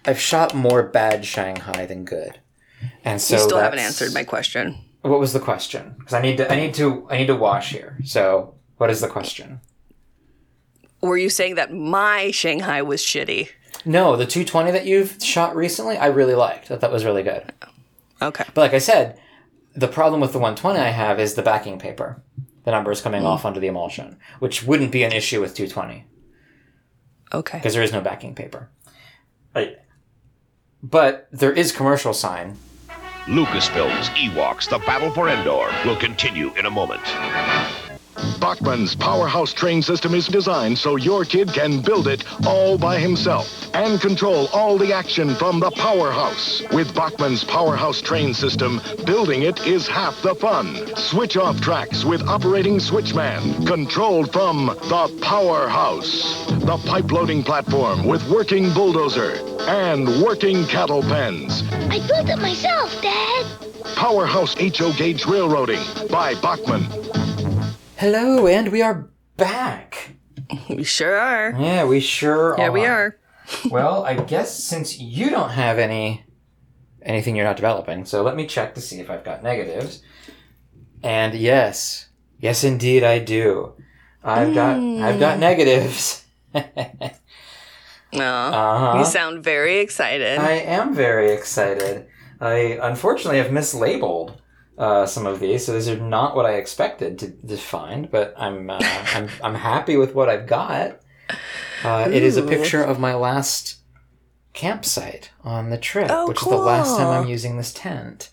[0.05, 2.39] I've shot more bad Shanghai than good.
[3.03, 4.77] And so you still haven't answered my question.
[5.01, 5.95] What was the question?
[5.97, 7.97] Because I need to I need to I need to wash here.
[8.03, 9.61] So what is the question?
[11.01, 13.49] Were you saying that my Shanghai was shitty?
[13.85, 16.65] No, the 220 that you've shot recently, I really liked.
[16.65, 17.53] I thought that was really good.
[18.21, 18.43] Okay.
[18.53, 19.17] But like I said,
[19.79, 22.21] the problem with the 120 I have is the backing paper.
[22.65, 23.27] The number is coming hmm.
[23.27, 26.05] off under the emulsion, which wouldn't be an issue with 220
[27.33, 27.57] Okay.
[27.57, 28.69] because there is no backing paper.
[29.55, 29.77] Right.
[30.83, 32.57] But there is commercial sign.
[33.25, 37.01] Lucasfilm's Ewoks, The Battle for Endor, will continue in a moment.
[38.39, 43.47] Bachmann's powerhouse train system is designed so your kid can build it all by himself
[43.73, 46.61] and control all the action from the powerhouse.
[46.71, 50.75] With Bachmann's powerhouse train system, building it is half the fun.
[50.95, 56.45] Switch off tracks with operating switchman, controlled from the powerhouse.
[56.47, 59.33] The pipe loading platform with working bulldozer
[59.67, 61.63] and working cattle pens.
[61.71, 63.45] I built it myself, Dad.
[63.95, 67.28] Powerhouse HO gauge railroading by Bachman.
[67.99, 70.11] Hello, and we are back.
[70.69, 71.51] We sure are.
[71.59, 72.57] Yeah, we sure are.
[72.57, 73.19] Yeah, we are.
[73.69, 76.23] well, I guess since you don't have any
[77.01, 80.01] anything you're not developing, so let me check to see if I've got negatives.
[81.03, 82.07] And yes,
[82.39, 83.73] yes, indeed, I do.
[84.23, 86.23] I've got I've got negatives.
[88.13, 88.25] No.
[88.25, 88.99] Uh-huh.
[88.99, 90.39] You sound very excited.
[90.39, 92.07] I am very excited.
[92.41, 94.37] I unfortunately have mislabeled
[94.79, 98.09] uh, some of these, so these are not what I expected to, to find.
[98.09, 101.01] But I'm uh, I'm I'm happy with what I've got.
[101.83, 103.77] Uh, it is a picture of my last
[104.53, 108.29] campsite on the trip, Oh, which is the last time I'm using this tent.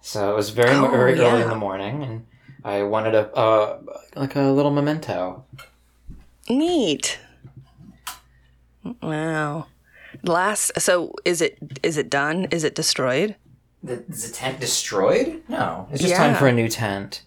[0.00, 2.26] So it was very Oh, very early in the morning, and
[2.64, 3.80] I wanted a uh,
[4.14, 5.44] like a little memento.
[6.48, 7.18] Neat.
[9.02, 9.66] Wow.
[10.22, 10.72] Last.
[10.80, 12.46] So is it is it done?
[12.50, 13.36] Is it destroyed?
[13.82, 15.42] The, is the tent destroyed?
[15.48, 17.22] No, it's just time for a new tent.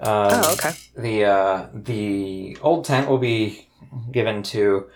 [0.00, 0.72] Um, Oh, okay.
[0.96, 3.68] The uh, the old tent will be
[4.12, 4.88] given to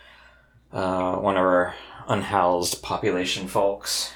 [0.73, 1.75] uh, one of our
[2.09, 4.12] unhoused population folks.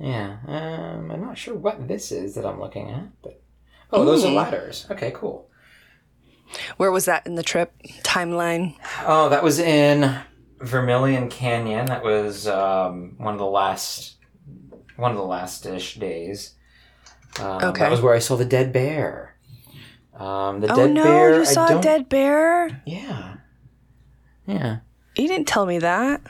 [0.00, 3.40] Yeah, um, I'm not sure what this is that I'm looking at, but
[3.92, 4.86] oh, those are ladders.
[4.90, 5.48] Okay, cool.
[6.76, 8.76] Where was that in the trip timeline?
[9.04, 10.16] Oh, that was in
[10.60, 11.86] Vermilion Canyon.
[11.86, 14.16] That was um, one of the last
[14.96, 16.54] one of the last ish days.
[17.40, 17.80] Um, Okay.
[17.80, 19.36] That was where I saw the dead bear.
[20.14, 21.02] Um, the Oh dead no!
[21.02, 21.38] bear.
[21.38, 22.82] you saw I a don't, dead bear.
[22.86, 23.34] Yeah.
[24.46, 24.78] Yeah.
[25.16, 26.22] You didn't tell me that.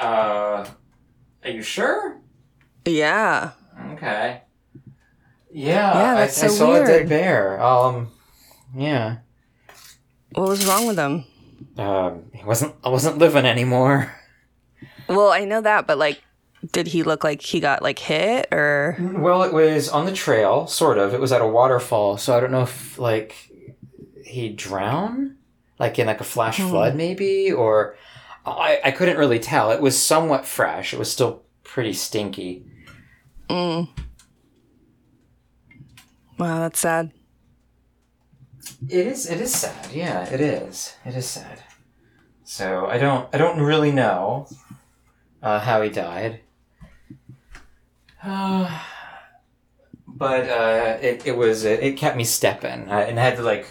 [0.00, 0.66] Uh,
[1.44, 2.20] are you sure?
[2.84, 3.52] Yeah.
[3.92, 4.42] Okay.
[5.52, 7.60] Yeah, Yeah, I, that's I so saw a dead bear.
[7.62, 8.08] Um,
[8.76, 9.18] yeah.
[10.34, 11.24] What was wrong with him?
[11.76, 12.74] Um, he wasn't.
[12.84, 14.12] I wasn't living anymore.
[15.08, 16.22] Well, I know that, but like,
[16.72, 18.96] did he look like he got like hit or?
[18.98, 21.14] Well, it was on the trail, sort of.
[21.14, 23.50] It was at a waterfall, so I don't know if like
[24.24, 25.36] he drowned,
[25.78, 27.96] like in like a flash flood, maybe, or
[28.44, 29.70] I I couldn't really tell.
[29.70, 30.92] It was somewhat fresh.
[30.92, 32.64] It was still pretty stinky.
[33.48, 33.88] Mm.
[36.38, 37.12] Wow, that's sad.
[38.88, 39.26] It is.
[39.30, 39.92] It is sad.
[39.92, 40.94] Yeah, it is.
[41.04, 41.62] It is sad.
[42.44, 43.32] So I don't.
[43.32, 44.48] I don't really know
[45.42, 46.40] uh, how he died.
[48.28, 48.70] Uh,
[50.06, 53.42] but uh, it it was it, it kept me stepping, I, and I had to
[53.42, 53.66] like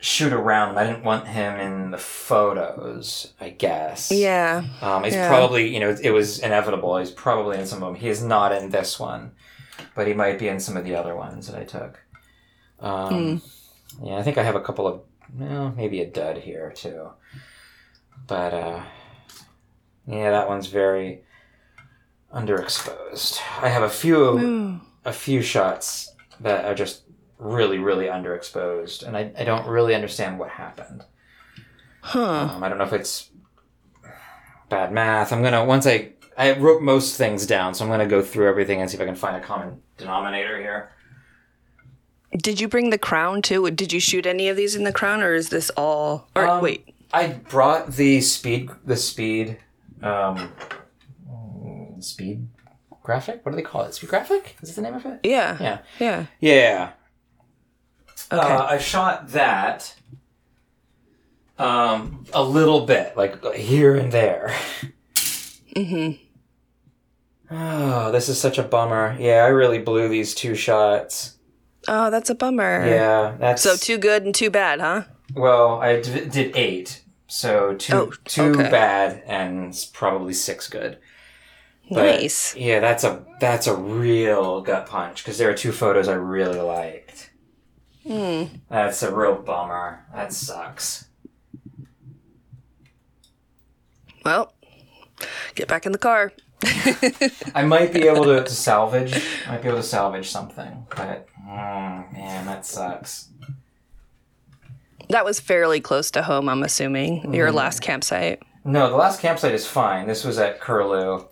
[0.00, 0.78] shoot around him.
[0.78, 3.32] I didn't want him in the photos.
[3.40, 4.10] I guess.
[4.10, 4.64] Yeah.
[4.80, 5.28] Um, he's Yeah.
[5.28, 6.96] probably, you know, it was inevitable.
[6.98, 8.00] He's probably in some of them.
[8.00, 9.32] He is not in this one,
[9.94, 12.00] but he might be in some of the other ones that I took.
[12.80, 13.40] Um,
[14.02, 15.02] Yeah, I think I have a couple of,
[15.38, 17.10] well, maybe a dud here too.
[18.26, 18.82] But uh,
[20.06, 21.22] yeah, that one's very
[22.32, 23.40] underexposed.
[23.60, 27.02] I have a few, a few shots that are just
[27.38, 31.04] really, really underexposed, and I, I don't really understand what happened.
[32.00, 32.48] Huh.
[32.54, 33.30] Um, I don't know if it's
[34.68, 35.32] bad math.
[35.32, 38.80] I'm gonna once I I wrote most things down, so I'm gonna go through everything
[38.80, 40.90] and see if I can find a common denominator here.
[42.36, 43.70] Did you bring the crown too?
[43.70, 46.28] Did you shoot any of these in the crown, or is this all?
[46.34, 49.58] Or Um, wait, I brought the speed the speed
[50.02, 50.52] um
[52.02, 52.46] speed
[53.02, 53.44] graphic.
[53.44, 53.94] What do they call it?
[53.94, 54.56] Speed graphic?
[54.62, 55.20] Is that the name of it?
[55.24, 55.78] yeah, Yeah.
[55.98, 56.26] yeah.
[56.40, 56.90] Yeah.
[58.32, 58.40] Okay.
[58.54, 59.94] Uh, I shot that
[61.58, 64.54] um a little bit, like here and there.
[65.74, 66.12] mm-hmm.
[67.54, 69.14] Oh, this is such a bummer.
[69.18, 71.36] Yeah, I really blew these two shots.
[71.86, 72.86] Oh, that's a bummer.
[72.86, 75.02] Yeah, that's So too good and too bad, huh?
[75.34, 78.70] Well, I d- did eight, so two Oh, two okay.
[78.70, 80.98] bad and probably six good.
[81.92, 82.54] But, nice.
[82.56, 86.60] Yeah, that's a that's a real gut punch because there are two photos I really
[86.60, 87.30] liked.
[88.06, 88.44] Hmm.
[88.68, 90.04] That's a real bummer.
[90.14, 91.06] That sucks.
[94.24, 94.52] Well,
[95.54, 96.32] get back in the car.
[97.54, 99.14] I might be able to, to salvage.
[99.46, 103.28] I might be able to salvage something, but mm, man, that sucks.
[105.08, 107.34] That was fairly close to home, I'm assuming.
[107.34, 107.56] Your Mm-hmm.
[107.56, 108.42] last campsite.
[108.64, 110.06] No, the last campsite is fine.
[110.06, 111.26] This was at Curlew.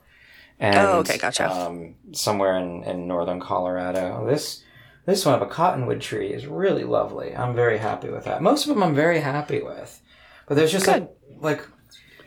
[0.61, 1.51] And, Oh, okay, gotcha.
[1.51, 4.27] Um, somewhere in, in northern Colorado.
[4.29, 4.63] This
[5.07, 7.35] this one of a cottonwood tree is really lovely.
[7.35, 8.43] I'm very happy with that.
[8.43, 10.01] Most of them I'm very happy with,
[10.47, 11.67] but there's just like like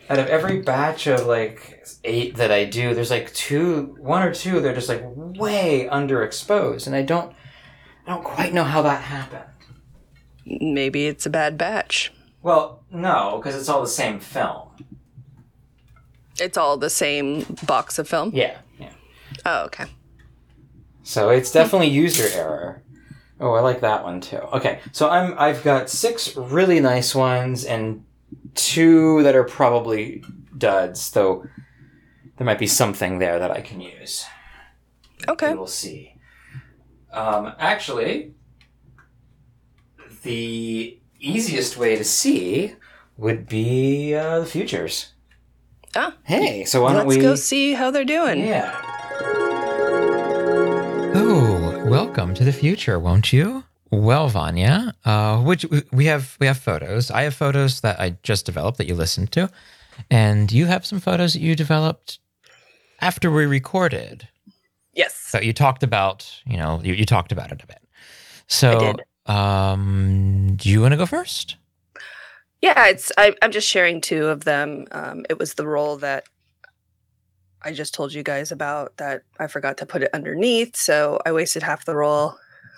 [0.10, 4.34] out of every batch of like eight that I do, there's like two, one or
[4.34, 4.60] two.
[4.60, 7.34] They're just like way underexposed, and I don't
[8.08, 9.46] I don't quite know how that happened.
[10.46, 12.12] Maybe it's a bad batch.
[12.42, 14.70] Well, no, because it's all the same film.
[16.40, 18.32] It's all the same box of film.
[18.34, 18.92] Yeah, yeah.
[19.46, 19.86] Oh, okay.
[21.04, 22.82] So it's definitely user error.
[23.40, 24.38] Oh, I like that one too.
[24.38, 28.06] Okay, so I'm I've got six really nice ones and
[28.56, 30.24] two that are probably
[30.58, 31.46] duds, though
[32.38, 34.26] there might be something there that I can use.
[35.28, 35.52] Okay.
[35.52, 36.16] We will see.
[37.12, 38.34] Um, actually,
[40.24, 42.76] the easiest way to see
[43.18, 45.13] would be uh, the futures.
[45.96, 47.22] Ah, Hey, so why don't let's we?
[47.22, 48.40] go see how they're doing.
[48.46, 48.72] Yeah.
[51.16, 53.64] Oh, welcome to the future, won't you?
[53.92, 57.12] Well, Vanya, uh, which we have we have photos.
[57.12, 59.52] I have photos that I just developed that you listened to,
[60.10, 62.18] and you have some photos that you developed
[63.00, 64.28] after we recorded.
[64.96, 65.16] Yes.
[65.16, 67.82] So you talked about, you know, you, you talked about it a bit.
[68.48, 69.32] So, did.
[69.36, 71.58] um, do you want to go first?
[72.64, 74.86] Yeah, it's I, I'm just sharing two of them.
[74.94, 76.24] Um, it was the roll that
[77.62, 81.34] I just told you guys about that I forgot to put it underneath, so I
[81.34, 82.36] wasted half the roll.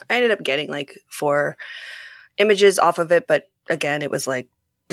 [0.10, 1.56] I ended up getting like four
[2.39, 4.48] images off of it, but again, it was like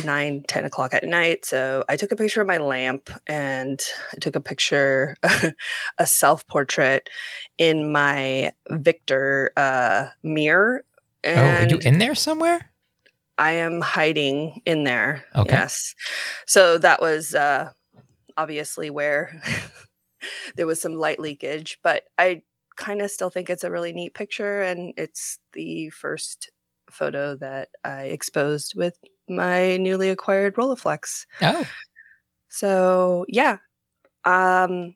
[0.05, 1.47] nine, ten o'clock at night.
[1.47, 3.81] So I took a picture of my lamp and
[4.13, 5.17] I took a picture,
[5.99, 7.09] a self portrait
[7.57, 10.85] in my Victor uh, mirror.
[11.25, 12.72] oh, are you in there somewhere?
[13.39, 15.25] I am hiding in there.
[15.35, 15.53] Okay.
[15.53, 15.95] Yes.
[16.47, 17.71] So that was uh,
[18.37, 19.41] obviously where
[20.57, 22.43] there was some light leakage, but I
[22.77, 24.63] kind of still think it's a really neat picture.
[24.63, 26.51] And it's the first
[26.91, 31.27] photo that I exposed with my newly acquired Rolleiflex.
[31.41, 31.67] Oh,
[32.49, 33.59] So yeah,
[34.25, 34.95] um,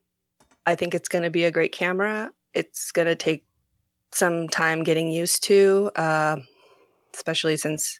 [0.66, 2.30] I think it's going to be a great camera.
[2.54, 3.44] It's going to take
[4.12, 6.36] some time getting used to, uh,
[7.14, 7.98] especially since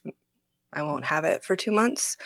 [0.73, 2.17] I won't have it for two months.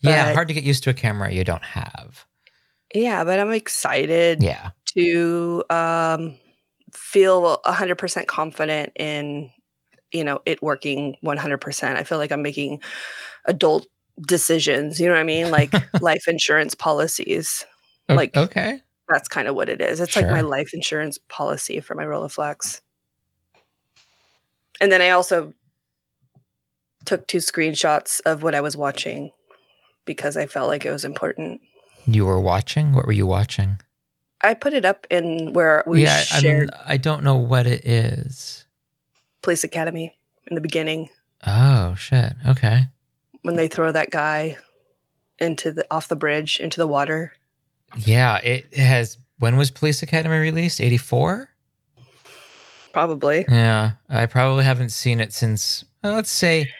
[0.00, 2.24] yeah, But- hard to get used to a camera you don't have.
[2.94, 4.70] Yeah, but I'm excited Yeah.
[4.96, 6.38] to um,
[6.92, 9.50] feel 100% confident in,
[10.12, 11.96] you know, it working 100%.
[11.96, 12.82] I feel like I'm making
[13.46, 13.86] adult
[14.26, 15.00] decisions.
[15.00, 15.50] You know what I mean?
[15.50, 15.72] Like
[16.02, 17.64] life insurance policies.
[18.08, 18.82] Like- okay.
[19.08, 20.00] That's kind of what it is.
[20.00, 22.80] It's like my life insurance policy for my Rolleiflex.
[24.80, 25.52] And then I also
[27.04, 29.30] took two screenshots of what I was watching
[30.04, 31.60] because I felt like it was important.
[32.06, 32.92] You were watching?
[32.92, 33.78] What were you watching?
[34.40, 37.66] I put it up in where we yeah, I, shared mean, I don't know what
[37.66, 38.64] it is.
[39.42, 40.16] Police Academy
[40.48, 41.08] in the beginning
[41.46, 42.32] Oh shit.
[42.46, 42.82] Okay.
[43.42, 44.56] when they throw that guy
[45.38, 47.32] into the off the bridge into the water.
[47.96, 49.18] Yeah, it has.
[49.38, 50.80] When was Police Academy released?
[50.80, 51.48] Eighty four.
[52.92, 53.44] Probably.
[53.48, 55.84] Yeah, I probably haven't seen it since.
[56.04, 56.70] uh, let's say,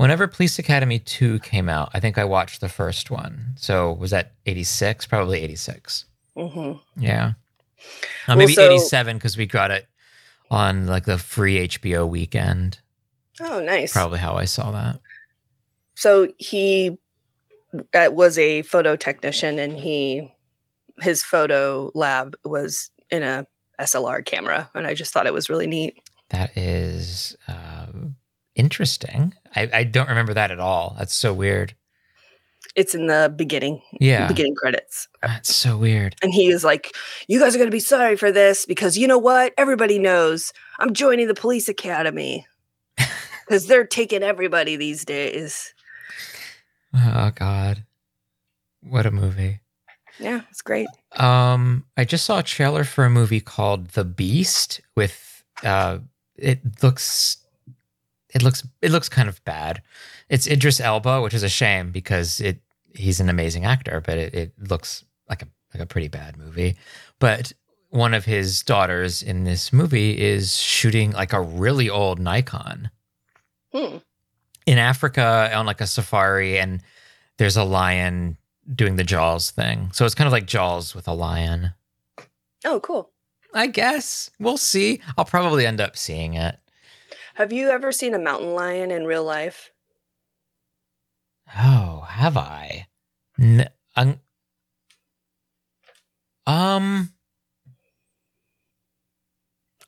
[0.00, 3.54] whenever Police Academy two came out, I think I watched the first one.
[3.56, 5.06] So was that eighty six?
[5.06, 6.06] Probably eighty six.
[6.36, 7.32] hmm Yeah.
[7.82, 7.82] Uh,
[8.28, 9.86] Well, maybe so- 87 because we got it
[10.50, 12.78] on like the free HBO weekend.
[13.40, 13.92] Oh, nice.
[13.92, 15.00] Probably how I saw that.
[15.94, 16.98] So he
[17.94, 20.32] uh, was a photo technician, and he
[21.00, 23.46] his photo lab was in a
[23.80, 25.98] SLR camera, and I just thought it was really neat.
[26.30, 27.79] That is uh,
[28.54, 29.34] interesting.
[29.54, 30.94] I, I don't remember that at all.
[30.98, 31.74] That's so weird.
[32.76, 34.28] It's in the beginning, Yeah.
[34.28, 35.08] beginning credits.
[35.22, 36.14] That's so weird.
[36.22, 36.94] And he is like,
[37.26, 39.52] You guys are going to be sorry for this because you know what?
[39.58, 42.46] Everybody knows I'm joining the police academy
[43.46, 45.74] because they're taking everybody these days.
[46.94, 47.84] Oh, God.
[48.82, 49.60] What a movie.
[50.18, 50.88] Yeah, it's great.
[51.16, 55.98] Um, I just saw a trailer for a movie called The Beast with uh
[56.36, 57.36] it looks
[58.34, 59.82] it looks it looks kind of bad.
[60.28, 62.60] It's Idris Elba, which is a shame because it
[62.94, 66.76] he's an amazing actor, but it, it looks like a like a pretty bad movie.
[67.18, 67.52] But
[67.90, 72.90] one of his daughters in this movie is shooting like a really old Nikon
[73.72, 73.98] Hmm.
[74.66, 76.82] in Africa on like a safari, and
[77.38, 78.36] there's a lion
[78.74, 79.90] doing the Jaws thing.
[79.92, 81.72] So it's kind of like Jaws with a lion.
[82.64, 83.10] Oh, cool.
[83.54, 85.00] I guess we'll see.
[85.16, 86.58] I'll probably end up seeing it.
[87.40, 89.70] Have you ever seen a mountain lion in real life?
[91.56, 92.86] Oh, have I?
[93.40, 94.20] N- um,
[96.46, 97.14] um,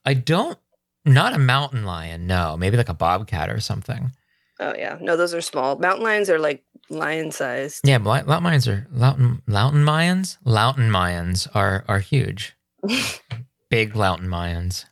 [0.06, 0.58] I don't.
[1.04, 2.26] Not a mountain lion.
[2.26, 4.12] No, maybe like a bobcat or something.
[4.58, 4.96] Oh, yeah.
[4.98, 5.76] No, those are small.
[5.76, 7.86] Mountain lions are like lion sized.
[7.86, 10.38] Yeah, but Lout Mayans are Loudon Loudon Mayans.
[10.46, 12.56] Loudon Mayans are are huge.
[13.68, 14.86] Big Loudon Mayans.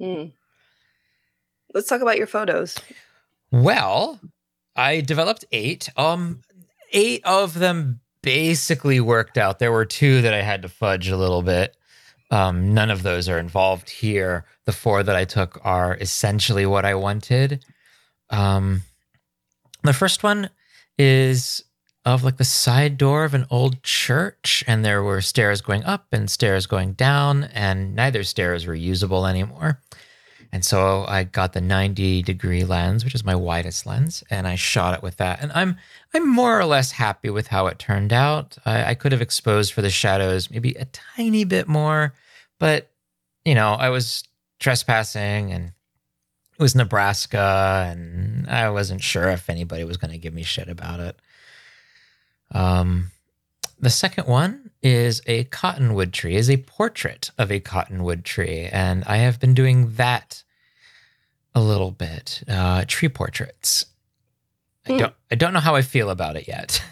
[0.00, 0.32] Mm.
[1.78, 2.74] Let's talk about your photos.
[3.52, 4.18] Well,
[4.74, 5.88] I developed eight.
[5.96, 6.42] Um,
[6.90, 9.60] eight of them basically worked out.
[9.60, 11.76] There were two that I had to fudge a little bit.
[12.32, 14.44] Um, none of those are involved here.
[14.64, 17.64] The four that I took are essentially what I wanted.
[18.28, 18.82] Um,
[19.84, 20.50] the first one
[20.98, 21.62] is
[22.04, 26.08] of like the side door of an old church, and there were stairs going up
[26.10, 29.80] and stairs going down, and neither stairs were usable anymore.
[30.50, 34.54] And so I got the 90 degree lens, which is my widest lens, and I
[34.54, 35.40] shot it with that.
[35.42, 35.76] And I'm
[36.14, 38.56] I'm more or less happy with how it turned out.
[38.64, 42.14] I, I could have exposed for the shadows maybe a tiny bit more,
[42.58, 42.90] but
[43.44, 44.24] you know, I was
[44.58, 45.72] trespassing and
[46.58, 50.68] it was Nebraska, and I wasn't sure if anybody was going to give me shit
[50.68, 51.16] about it.
[52.50, 53.12] Um,
[53.78, 59.04] the second one is a cottonwood tree, is a portrait of a cottonwood tree, and
[59.04, 60.44] I have been doing that
[61.54, 62.42] a little bit.
[62.48, 63.86] Uh, tree portraits.
[64.86, 64.98] I Hmm.
[64.98, 65.14] don't.
[65.30, 66.82] I don't know how I feel about it yet.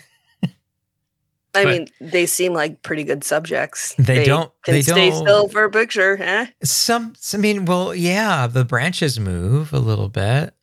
[1.55, 3.95] I But- mean, they seem like pretty good subjects.
[3.99, 6.47] They don't- Can they stay don't- still for a picture, eh?
[6.63, 7.15] Some.
[7.33, 10.55] I mean, well, yeah, the branches move a little bit,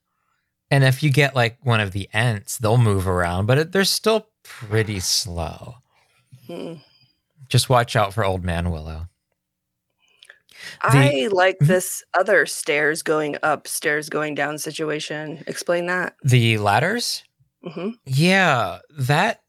[0.69, 3.85] and if you get like one of the ants, they'll move around, but it, they're
[3.85, 5.77] still pretty slow.
[6.45, 6.73] Hmm.
[7.49, 9.07] Just watch out for Old Man Willow.
[10.81, 11.67] I like Mhm.
[11.67, 15.43] this other stairs going up, stairs going down situation.
[15.47, 16.15] Explain that.
[16.23, 17.23] The ladders.
[17.63, 19.41] hmm Yeah, that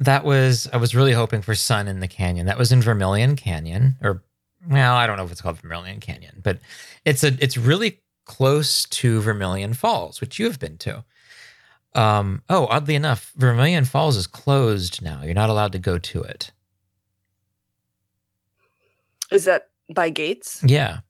[0.00, 2.46] that was I was really hoping for sun in the canyon.
[2.46, 4.22] That was in Vermilion Canyon, or
[4.68, 6.58] well, I don't know if it's called Vermilion Canyon, but
[7.04, 11.04] it's a it's really close to Vermilion Falls, which you have been to.
[11.94, 15.22] Um, oh, oddly enough, Vermilion Falls is closed now.
[15.22, 16.50] You're not allowed to go to it.
[19.30, 20.62] Is that by gates?
[20.64, 21.00] Yeah.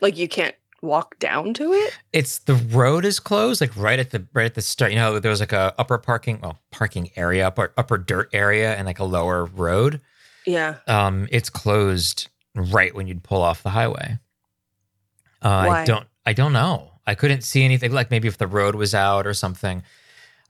[0.00, 1.98] Like you can't walk down to it?
[2.12, 4.92] It's the road is closed, like right at the right at the start.
[4.92, 8.74] You know, there was like a upper parking, well, parking area, upper upper dirt area,
[8.76, 10.00] and like a lower road.
[10.46, 10.76] Yeah.
[10.86, 14.18] Um, it's closed right when you'd pull off the highway.
[15.42, 16.92] Uh, I don't, I don't know.
[17.06, 17.92] I couldn't see anything.
[17.92, 19.82] Like maybe if the road was out or something,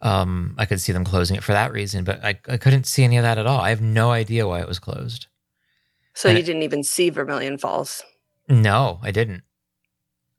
[0.02, 2.04] um, I could see them closing it for that reason.
[2.04, 3.60] But I, I couldn't see any of that at all.
[3.60, 5.26] I have no idea why it was closed.
[6.16, 8.02] So And you didn't even see Vermilion Falls.
[8.48, 9.42] No, I didn't.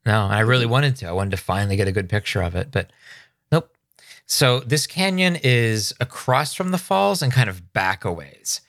[0.08, 1.08] No, I really wanted to.
[1.08, 2.92] I wanted to finally get a good picture of it, but
[3.52, 3.70] nope.
[4.26, 8.62] So this canyon is across from the falls and kind of back a ways.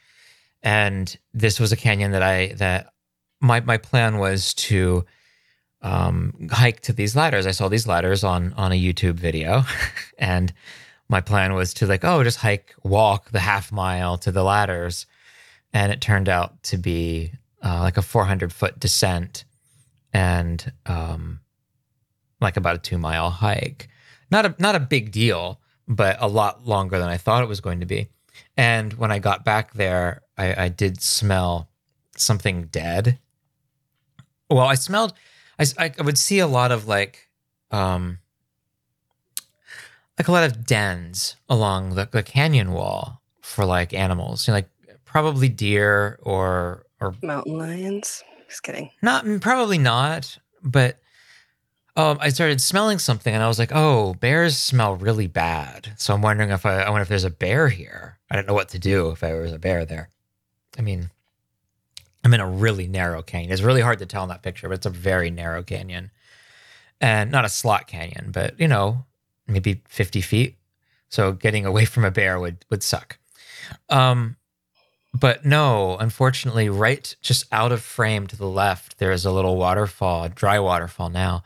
[0.63, 2.93] And this was a canyon that I that
[3.41, 5.07] my my plan was to
[5.81, 7.47] um, hike to these ladders.
[7.47, 9.63] I saw these ladders on on a YouTube video,
[10.19, 10.53] and
[11.09, 15.07] my plan was to like, oh, just hike, walk the half mile to the ladders,
[15.73, 19.45] and it turned out to be uh, like a 400 foot descent
[20.13, 21.41] and um,
[22.41, 23.89] like about a two mile hike.
[24.31, 27.61] Not a not a big deal, but a lot longer than I thought it was
[27.61, 28.09] going to be.
[28.57, 31.69] And when I got back there, I, I did smell
[32.17, 33.19] something dead.
[34.51, 35.15] Well, I smelled.
[35.59, 37.29] I, I would see a lot of like,
[37.71, 38.19] um,
[40.19, 44.47] like a lot of dens along the, the canyon wall for like animals.
[44.47, 44.71] You know, like
[45.09, 48.23] probably deer or or Mountain lions.
[48.49, 48.91] Just kidding.
[49.03, 50.99] not probably not, but
[51.97, 55.93] um, I started smelling something and I was like, oh, bears smell really bad.
[55.97, 58.19] So I'm wondering if I, I wonder if there's a bear here.
[58.31, 60.09] I don't know what to do if there was a bear there.
[60.79, 61.11] I mean,
[62.25, 63.53] I'm in a really narrow canyon.
[63.53, 66.11] It's really hard to tell in that picture, but it's a very narrow canyon.
[67.01, 69.05] And not a slot canyon, but you know,
[69.47, 70.57] maybe 50 feet.
[71.11, 73.19] So getting away from a bear would would suck.
[73.89, 74.37] Um,
[75.15, 79.57] but no, unfortunately, right just out of frame to the left, there is a little
[79.57, 81.43] waterfall, a dry waterfall now.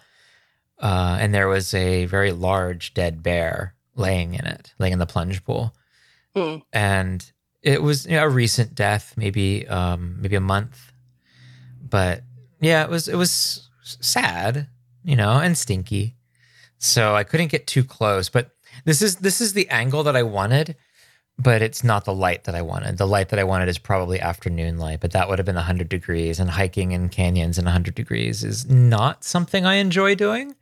[0.78, 5.06] Uh, and there was a very large dead bear laying in it, laying in the
[5.06, 5.74] plunge pool.
[6.34, 6.56] Hmm.
[6.72, 7.30] And
[7.62, 10.92] it was you know, a recent death, maybe um, maybe a month.
[11.80, 12.22] But
[12.60, 14.66] yeah, it was it was sad,
[15.04, 16.16] you know, and stinky.
[16.78, 18.28] So I couldn't get too close.
[18.28, 18.50] But
[18.84, 20.74] this is this is the angle that I wanted
[21.38, 22.98] but it's not the light that I wanted.
[22.98, 25.88] The light that I wanted is probably afternoon light, but that would have been 100
[25.88, 30.54] degrees, and hiking in canyons in 100 degrees is not something I enjoy doing.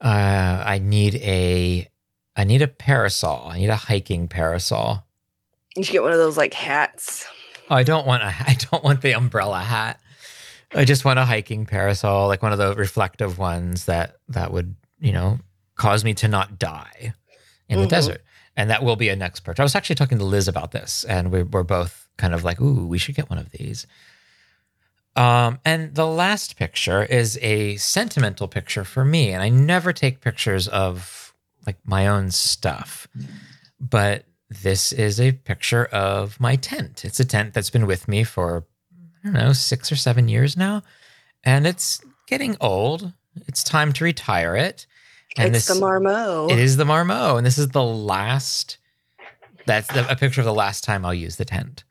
[0.00, 1.88] Uh, I need a
[2.38, 3.48] I need a parasol.
[3.50, 5.04] I need a hiking parasol.
[5.74, 7.26] You should get one of those like hats.
[7.70, 9.98] I don't want a I don't want the umbrella hat.
[10.74, 14.74] I just want a hiking parasol, like one of the reflective ones that that would,
[15.00, 15.38] you know,
[15.76, 17.14] cause me to not die
[17.68, 17.90] in the Mhm.
[17.90, 18.22] desert.
[18.56, 19.60] And that will be a next purchase.
[19.60, 22.60] I was actually talking to Liz about this, and we we're both kind of like,
[22.60, 23.86] "Ooh, we should get one of these."
[25.14, 30.20] Um, and the last picture is a sentimental picture for me, and I never take
[30.20, 31.34] pictures of
[31.66, 33.08] like my own stuff,
[33.80, 37.04] but this is a picture of my tent.
[37.04, 38.64] It's a tent that's been with me for
[39.24, 40.82] I don't know six or seven years now,
[41.44, 43.12] and it's getting old.
[43.48, 44.86] It's time to retire it.
[45.38, 46.50] And it's this, the Marmot.
[46.50, 48.78] it is the Marmot, and this is the last.
[49.66, 51.82] That's the, a picture of the last time I'll use the tent,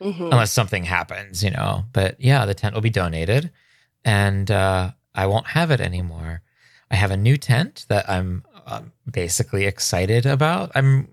[0.00, 0.20] Mhm.
[0.32, 1.84] unless something happens, you know.
[1.92, 3.50] But yeah, the tent will be donated,
[4.04, 6.40] and uh, I won't have it anymore.
[6.90, 10.72] I have a new tent that I'm um, basically excited about.
[10.74, 11.08] I'm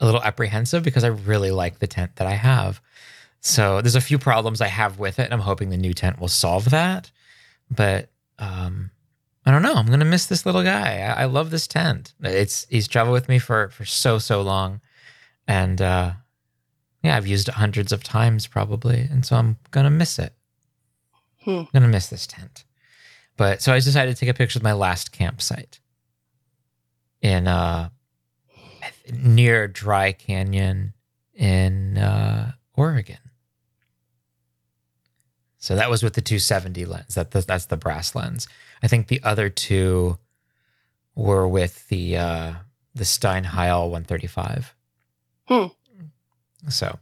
[0.00, 2.80] a little apprehensive because I really like the tent that I have.
[3.40, 6.20] So there's a few problems I have with it, and I'm hoping the new tent
[6.20, 7.10] will solve that.
[7.70, 8.90] But um,
[9.50, 9.74] I don't know.
[9.74, 10.98] I'm gonna miss this little guy.
[11.00, 12.14] I, I love this tent.
[12.20, 14.80] It's he's traveled with me for for so so long,
[15.48, 16.12] and uh,
[17.02, 20.34] yeah, I've used it hundreds of times probably, and so I'm gonna miss it.
[21.42, 21.50] Hmm.
[21.50, 22.64] I'm gonna miss this tent.
[23.36, 25.80] But so I decided to take a picture of my last campsite
[27.20, 27.88] in uh
[29.12, 30.94] near Dry Canyon
[31.34, 33.18] in uh, Oregon.
[35.58, 37.16] So that was with the 270 lens.
[37.16, 38.46] That that's the brass lens.
[38.82, 40.18] I think the other two
[41.14, 42.52] were with the uh,
[42.94, 44.74] the Steinheil 135.
[45.48, 45.66] Hmm.
[46.68, 46.98] So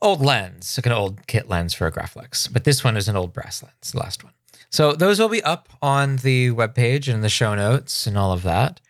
[0.00, 3.16] old lens, like an old kit lens for a Graflex, but this one is an
[3.16, 4.32] old brass lens, the last one.
[4.70, 8.42] So those will be up on the webpage and the show notes and all of
[8.44, 8.80] that.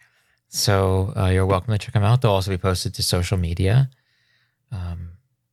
[0.49, 2.21] So uh, you're welcome to check them out.
[2.21, 3.89] They'll also be posted to social media.
[4.71, 5.13] Um,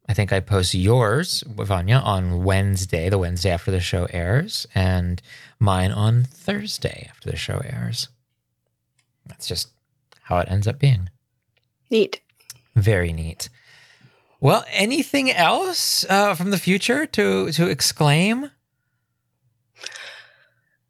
[0.10, 5.22] I think I post yours, Vanya, on Wednesday, the Wednesday after the show airs, and
[5.60, 8.08] mine on Thursday after the show airs.
[9.26, 9.70] That's just
[10.24, 11.10] how it ends up being.
[11.91, 12.22] Neat.
[12.76, 13.49] Very neat.
[14.39, 18.51] Well, anything else uh, from the future to to exclaim?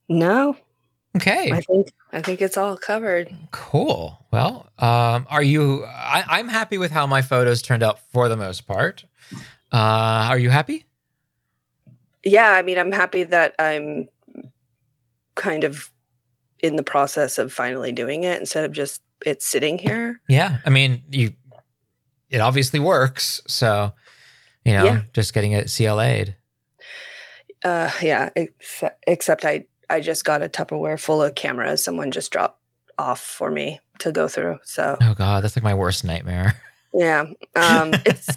[0.10, 0.58] No,
[1.18, 1.52] Okay.
[1.52, 3.36] I think I think it's all covered.
[3.52, 4.24] Cool.
[4.32, 5.84] Well, um, are you?
[6.18, 9.06] I, I'm happy with how my photos turned out for the most part.
[9.72, 10.86] Uh, are you happy?
[12.24, 14.08] Yeah, I mean, I'm happy that I'm
[15.36, 15.92] kind of
[16.60, 20.20] in the process of finally doing it instead of just it sitting here.
[20.28, 20.58] Yeah.
[20.66, 21.34] I mean, you.
[22.30, 23.42] It obviously works.
[23.48, 23.94] So,
[24.66, 25.02] you know, Yeah.
[25.14, 26.36] just getting it CLA'd.
[27.64, 31.84] Uh, yeah, except, except I I just got a Tupperware full of cameras.
[31.84, 32.60] Someone just dropped
[32.98, 34.60] off for me to go through.
[34.64, 36.60] So Oh God, that's like my worst nightmare.
[36.94, 37.22] yeah,
[37.56, 38.30] um, it's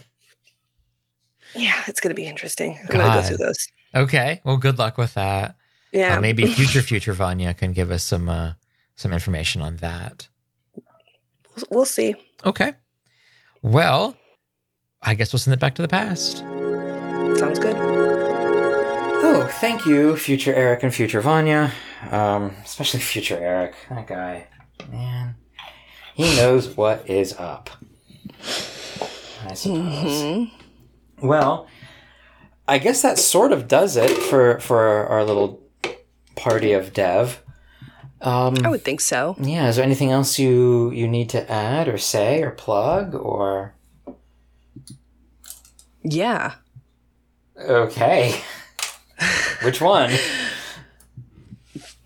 [1.54, 2.78] yeah, it's gonna be interesting.
[2.80, 3.68] I'm gonna go through those.
[3.94, 4.40] Okay.
[4.44, 5.56] Well, good luck with that.
[5.92, 8.52] Yeah, Uh, maybe future future Vanya can give us some uh,
[8.96, 10.28] some information on that.
[11.70, 12.14] we'll see.
[12.46, 12.72] Okay.
[13.62, 14.16] Well,
[15.02, 16.38] I guess we'll send it back to the past.
[17.38, 17.76] Sounds good.
[19.22, 21.72] Oh, thank you, future Eric and future Vanya.
[22.10, 23.74] Um, especially future Eric.
[23.90, 24.46] That guy,
[24.90, 25.34] man,
[26.20, 27.70] he knows what is up.
[29.46, 30.48] I suppose.
[31.22, 31.66] Well,
[32.68, 35.60] I guess that sort of does it for for our little
[36.36, 37.42] party of dev.
[38.20, 39.34] Um, I would think so.
[39.40, 39.68] yeah.
[39.68, 43.74] Is there anything else you you need to add or say or plug or?
[46.02, 46.54] Yeah.
[47.58, 48.40] Okay.
[49.62, 50.10] Which one?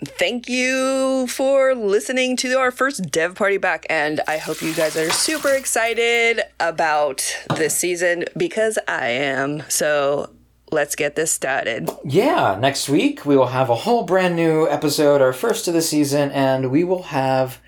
[0.05, 3.87] Thank you for listening to our first dev party back.
[3.89, 7.25] And I hope you guys are super excited about
[7.57, 9.63] this season because I am.
[9.69, 10.31] So
[10.71, 11.91] let's get this started.
[12.05, 15.83] Yeah, next week we will have a whole brand new episode, our first of the
[15.83, 17.61] season, and we will have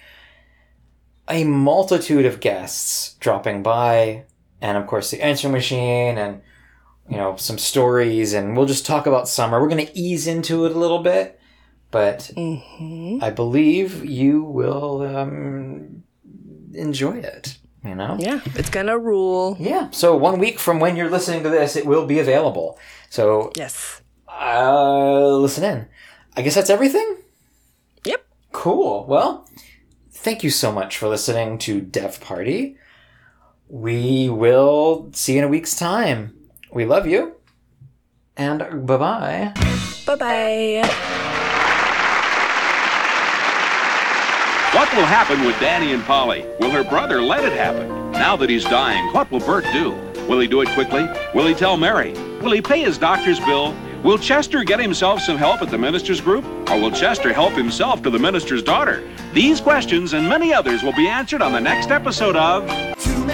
[1.28, 4.24] a multitude of guests dropping by,
[4.60, 6.40] and of course the answer machine, and
[7.08, 9.60] you know some stories, and we'll just talk about summer.
[9.60, 11.40] We're going to ease into it a little bit,
[11.90, 16.02] but I believe you will um,
[16.74, 17.58] enjoy it.
[17.84, 18.16] You know.
[18.18, 19.56] Yeah, it's gonna rule.
[19.60, 19.90] Yeah.
[19.90, 22.78] So one week from when you're listening to this, it will be available.
[23.10, 24.02] So Yes.
[24.28, 25.86] uh, listen in.
[26.36, 27.16] I guess that's everything.
[28.04, 28.26] Yep.
[28.52, 29.06] Cool.
[29.06, 29.48] Well,
[30.10, 32.76] thank you so much for listening to Dev Party.
[33.68, 36.36] We will see you in a week's time.
[36.72, 37.36] We love you.
[38.36, 39.52] And bye bye.
[40.06, 41.25] Bye bye.
[44.76, 46.44] What will happen with Danny and Polly?
[46.60, 48.12] Will her brother let it happen?
[48.12, 49.92] Now that he's dying, what will Bert do?
[50.28, 51.08] Will he do it quickly?
[51.34, 52.12] Will he tell Mary?
[52.42, 53.74] Will he pay his doctor's bill?
[54.02, 56.44] Will Chester get himself some help at the minister's group?
[56.70, 59.02] Or will Chester help himself to the minister's daughter?
[59.32, 62.68] These questions and many others will be answered on the next episode of
[62.98, 63.24] Too